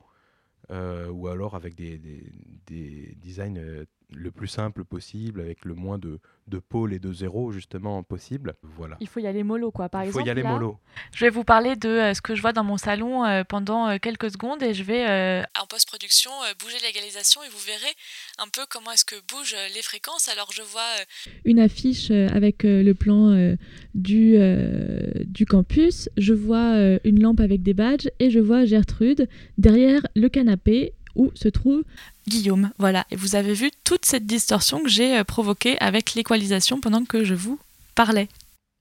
ou 0.71 1.29
alors 1.29 1.55
avec 1.57 1.75
des, 1.75 1.99
des 1.99 3.17
designs 3.21 3.57
euh, 3.57 3.85
le 4.13 4.31
plus 4.31 4.49
simple 4.49 4.85
possible, 4.85 5.41
avec 5.41 5.65
le 5.65 5.75
moins 5.75 5.99
de, 5.99 6.19
de 6.49 6.59
pôles 6.59 6.93
et 6.93 6.99
de 6.99 7.13
zéros 7.13 7.53
justement 7.53 8.03
possible. 8.03 8.55
Voilà. 8.63 8.97
Il 9.01 9.07
faut 9.09 9.21
y 9.21 9.27
aller 9.27 9.43
mollo, 9.43 9.71
quoi. 9.71 9.89
Par 9.89 10.03
Il 10.03 10.09
exemple, 10.09 10.23
faut 10.23 10.29
y 10.29 10.31
aller 10.31 10.43
là, 10.43 10.53
mollo. 10.53 10.79
je 11.15 11.25
vais 11.25 11.31
vous 11.31 11.45
parler 11.45 11.77
de 11.77 11.89
euh, 11.89 12.15
ce 12.15 12.21
que 12.21 12.35
je 12.35 12.41
vois 12.43 12.53
dans 12.53 12.65
mon 12.65 12.77
salon 12.77 13.25
euh, 13.25 13.45
pendant 13.45 13.89
euh, 13.89 13.99
quelques 14.01 14.31
secondes 14.31 14.63
et 14.63 14.75
je 14.75 14.83
vais 14.83 15.09
euh, 15.09 15.43
en 15.61 15.67
post-production 15.67 16.31
euh, 16.43 16.53
bouger 16.59 16.77
l'égalisation 16.85 17.43
et 17.43 17.49
vous 17.49 17.65
verrez 17.67 17.95
un 18.39 18.49
peu 18.53 18.63
comment 18.69 18.91
est-ce 18.93 19.05
que 19.05 19.17
bougent 19.33 19.55
euh, 19.55 19.69
les 19.75 19.83
fréquences. 19.83 20.29
Alors 20.29 20.51
je 20.53 20.63
vois 20.63 20.81
euh, 21.01 21.31
une 21.45 21.61
affiche 21.61 22.11
avec 22.11 22.65
euh, 22.65 22.83
le 22.83 22.95
plan 22.95 23.31
euh, 23.31 23.57
du, 23.95 24.35
euh, 24.37 25.13
du 25.25 25.47
campus, 25.47 26.09
je 26.17 26.35
vois 26.35 26.75
euh, 26.77 26.99
une 27.05 27.21
lampe 27.23 27.41
avec 27.41 27.63
des 27.63 27.75
badges 27.75 28.09
et 28.19 28.31
je 28.31 28.41
vois 28.41 28.65
Gertrude 28.65 29.29
derrière 29.59 30.01
le 30.17 30.29
canapé 30.29 30.95
où 31.17 31.31
se 31.35 31.49
trouve 31.49 31.83
Guillaume. 32.31 32.71
Voilà, 32.79 33.05
et 33.11 33.17
vous 33.17 33.35
avez 33.35 33.53
vu 33.53 33.71
toute 33.85 34.07
cette 34.07 34.25
distorsion 34.25 34.83
que 34.83 34.89
j'ai 34.89 35.19
euh, 35.19 35.25
provoquée 35.25 35.79
avec 35.81 36.15
l'équalisation 36.15 36.81
pendant 36.81 37.05
que 37.05 37.25
je 37.25 37.35
vous 37.35 37.59
parlais. 37.95 38.29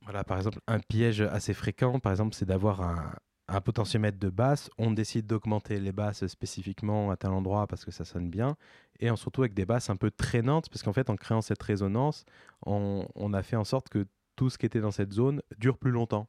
Voilà, 0.04 0.24
par 0.24 0.38
exemple, 0.38 0.60
un 0.68 0.80
piège 0.80 1.22
assez 1.22 1.54
fréquent, 1.54 2.00
par 2.00 2.12
exemple, 2.12 2.36
c'est 2.36 2.46
d'avoir 2.46 2.82
un, 2.82 3.62
potentiomètre 3.62 4.20
de 4.20 4.30
basse. 4.30 4.70
On 4.78 4.92
décide 4.92 5.26
d'augmenter 5.26 5.80
les 5.80 5.92
basses 5.92 6.26
spécifiquement 6.28 7.10
à 7.10 7.18
tel 7.18 7.32
endroit 7.32 7.66
parce 7.66 7.84
que 7.84 7.92
ça 7.92 8.06
sonne 8.06 8.30
bien. 8.30 8.56
Et 9.00 9.10
surtout 9.16 9.42
avec 9.42 9.56
des 9.56 9.66
basses 9.66 9.90
un 9.90 9.96
peu 9.96 10.12
traînantes, 10.12 10.70
parce 10.70 10.84
qu'en 10.84 10.94
fait, 10.94 11.10
en 11.10 11.16
créant 11.16 11.42
cette 11.42 11.62
résonance, 11.62 12.26
on, 12.66 13.08
on 13.16 13.34
a 13.34 13.42
fait 13.42 13.56
en 13.56 13.64
sorte 13.64 13.90
que 13.90 14.06
tout 14.36 14.52
ce 14.52 14.60
qui 14.60 14.68
était 14.68 14.82
dans 14.82 14.92
cette 14.92 15.12
zone 15.12 15.42
dure 15.58 15.80
plus 15.80 15.92
longtemps. 15.92 16.28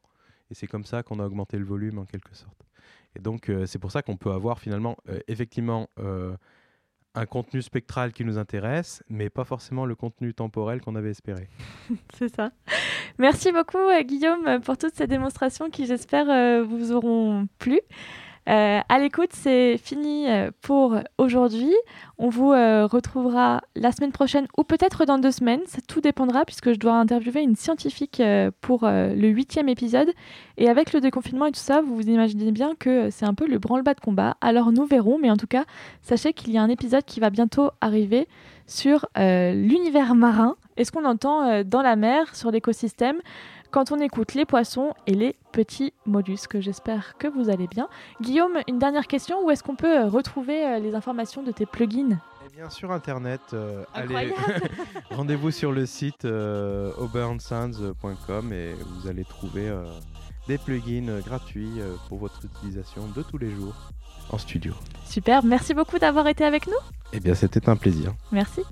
Et 0.50 0.54
c'est 0.54 0.66
comme 0.66 0.84
ça 0.84 1.02
qu'on 1.02 1.20
a 1.20 1.26
augmenté 1.26 1.58
le 1.58 1.64
volume 1.64 1.98
en 1.98 2.06
quelque 2.06 2.34
sorte. 2.34 2.64
Et 3.14 3.20
donc, 3.20 3.48
euh, 3.50 3.66
c'est 3.66 3.78
pour 3.78 3.92
ça 3.92 4.02
qu'on 4.02 4.16
peut 4.16 4.32
avoir 4.32 4.58
finalement, 4.58 4.96
euh, 5.08 5.20
effectivement, 5.28 5.88
un 7.14 7.26
contenu 7.26 7.62
spectral 7.62 8.12
qui 8.12 8.24
nous 8.24 8.38
intéresse, 8.38 9.02
mais 9.08 9.30
pas 9.30 9.44
forcément 9.44 9.84
le 9.84 9.94
contenu 9.94 10.32
temporel 10.34 10.80
qu'on 10.80 10.94
avait 10.94 11.10
espéré. 11.10 11.48
C'est 12.14 12.34
ça. 12.34 12.50
Merci 13.18 13.52
beaucoup, 13.52 13.78
euh, 13.78 14.02
Guillaume, 14.02 14.60
pour 14.60 14.78
toutes 14.78 14.94
ces 14.94 15.06
démonstrations 15.06 15.70
qui, 15.70 15.86
j'espère, 15.86 16.30
euh, 16.30 16.62
vous 16.62 16.92
auront 16.92 17.48
plu. 17.58 17.80
Euh, 18.48 18.80
à 18.88 18.98
l'écoute, 18.98 19.30
c'est 19.32 19.76
fini 19.76 20.26
euh, 20.28 20.50
pour 20.62 20.96
aujourd'hui. 21.18 21.72
On 22.18 22.30
vous 22.30 22.52
euh, 22.52 22.86
retrouvera 22.86 23.60
la 23.76 23.92
semaine 23.92 24.12
prochaine 24.12 24.46
ou 24.56 24.64
peut-être 24.64 25.04
dans 25.04 25.18
deux 25.18 25.30
semaines. 25.30 25.60
Ça 25.66 25.78
tout 25.86 26.00
dépendra 26.00 26.44
puisque 26.44 26.72
je 26.72 26.78
dois 26.78 26.94
interviewer 26.94 27.42
une 27.42 27.56
scientifique 27.56 28.22
pour 28.60 28.86
le 28.86 29.28
huitième 29.28 29.68
épisode. 29.68 30.12
Et 30.56 30.68
avec 30.68 30.92
le 30.92 31.00
déconfinement 31.00 31.46
et 31.46 31.52
tout 31.52 31.60
ça, 31.60 31.80
vous 31.80 31.94
vous 31.94 32.08
imaginez 32.08 32.52
bien 32.52 32.74
que 32.78 33.10
c'est 33.10 33.24
un 33.24 33.34
peu 33.34 33.46
le 33.46 33.58
branle-bas 33.58 33.94
de 33.94 34.00
combat. 34.00 34.36
Alors 34.40 34.72
nous 34.72 34.84
verrons, 34.84 35.18
mais 35.18 35.30
en 35.30 35.36
tout 35.36 35.46
cas, 35.46 35.64
sachez 36.02 36.32
qu'il 36.32 36.52
y 36.52 36.58
a 36.58 36.62
un 36.62 36.68
épisode 36.68 37.04
qui 37.04 37.20
va 37.20 37.30
bientôt 37.30 37.70
arriver 37.80 38.28
sur 38.66 39.06
l'univers 39.16 40.14
marin 40.14 40.56
et 40.76 40.84
ce 40.84 40.92
qu'on 40.92 41.04
entend 41.04 41.62
dans 41.64 41.82
la 41.82 41.96
mer, 41.96 42.34
sur 42.34 42.50
l'écosystème, 42.50 43.20
quand 43.70 43.92
on 43.92 44.00
écoute 44.00 44.34
les 44.34 44.44
poissons 44.44 44.94
et 45.06 45.14
les 45.14 45.36
petits 45.52 45.92
mollusques. 46.06 46.60
J'espère 46.60 47.16
que 47.18 47.28
vous 47.28 47.50
allez 47.50 47.66
bien. 47.66 47.88
Guillaume, 48.20 48.58
une 48.68 48.78
dernière 48.78 49.06
question. 49.06 49.44
Où 49.44 49.50
est-ce 49.50 49.62
qu'on 49.62 49.76
peut 49.76 49.98
euh, 49.98 50.08
retrouver 50.08 50.64
euh, 50.64 50.78
les 50.78 50.94
informations 50.94 51.42
de 51.42 51.52
tes 51.52 51.66
plugins? 51.66 52.18
Eh 52.46 52.56
bien, 52.56 52.70
sur 52.70 52.90
Internet, 52.90 53.40
euh, 53.52 53.84
allez, 53.94 54.34
rendez-vous 55.10 55.50
sur 55.50 55.72
le 55.72 55.86
site 55.86 56.24
euh, 56.24 56.92
auburnsounds.com 56.98 58.52
et 58.52 58.74
vous 58.74 59.08
allez 59.08 59.24
trouver 59.24 59.68
euh, 59.68 59.84
des 60.48 60.58
plugins 60.58 61.20
gratuits 61.20 61.80
pour 62.08 62.18
votre 62.18 62.44
utilisation 62.44 63.06
de 63.14 63.22
tous 63.22 63.38
les 63.38 63.50
jours 63.50 63.74
en 64.30 64.38
studio. 64.38 64.74
Super, 65.04 65.44
merci 65.44 65.74
beaucoup 65.74 65.98
d'avoir 65.98 66.26
été 66.26 66.44
avec 66.44 66.66
nous. 66.66 66.72
Eh 67.12 67.20
bien, 67.20 67.34
c'était 67.34 67.68
un 67.68 67.76
plaisir. 67.76 68.14
Merci. 68.32 68.62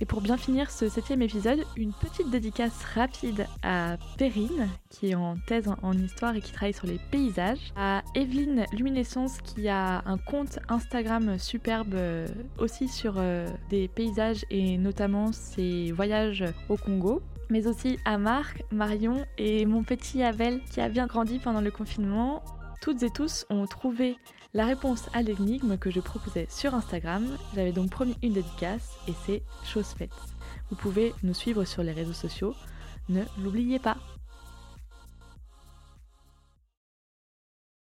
Et 0.00 0.04
pour 0.04 0.20
bien 0.20 0.36
finir 0.36 0.70
ce 0.70 0.88
septième 0.88 1.22
épisode, 1.22 1.64
une 1.76 1.92
petite 1.92 2.28
dédicace 2.30 2.84
rapide 2.94 3.46
à 3.62 3.96
Perrine, 4.18 4.68
qui 4.90 5.10
est 5.10 5.14
en 5.14 5.36
thèse 5.46 5.68
en- 5.82 5.92
histoire 5.94 6.36
et 6.36 6.40
qui 6.42 6.52
travaille 6.52 6.74
sur 6.74 6.86
les 6.86 6.98
paysages, 7.10 7.72
à 7.76 8.02
Evelyne 8.14 8.66
Luminescence, 8.72 9.38
qui 9.40 9.68
a 9.68 10.02
un 10.04 10.18
compte 10.18 10.58
Instagram 10.68 11.38
superbe 11.38 11.94
euh, 11.94 12.26
aussi 12.58 12.88
sur 12.88 13.14
euh, 13.16 13.46
des 13.70 13.88
paysages 13.88 14.44
et 14.50 14.76
notamment 14.76 15.32
ses 15.32 15.92
voyages 15.92 16.44
au 16.68 16.76
Congo, 16.76 17.22
mais 17.48 17.66
aussi 17.66 17.98
à 18.04 18.18
Marc, 18.18 18.62
Marion 18.72 19.24
et 19.38 19.64
mon 19.64 19.82
petit 19.82 20.22
Abel, 20.22 20.60
qui 20.70 20.80
a 20.82 20.90
bien 20.90 21.06
grandi 21.06 21.38
pendant 21.38 21.62
le 21.62 21.70
confinement. 21.70 22.42
Toutes 22.82 23.02
et 23.02 23.10
tous 23.10 23.46
ont 23.48 23.66
trouvé 23.66 24.16
la 24.54 24.66
réponse 24.66 25.08
à 25.12 25.22
l'énigme 25.22 25.76
que 25.76 25.90
je 25.90 26.00
proposais 26.00 26.46
sur 26.50 26.74
Instagram. 26.74 27.26
J'avais 27.54 27.72
donc 27.72 27.90
promis 27.90 28.16
une 28.22 28.32
dédicace 28.32 28.96
et 29.08 29.12
c'est 29.24 29.42
chose 29.64 29.86
faite. 29.86 30.10
Vous 30.70 30.76
pouvez 30.76 31.12
nous 31.22 31.34
suivre 31.34 31.64
sur 31.64 31.82
les 31.82 31.92
réseaux 31.92 32.12
sociaux. 32.12 32.54
Ne 33.08 33.22
l'oubliez 33.42 33.78
pas. 33.78 33.96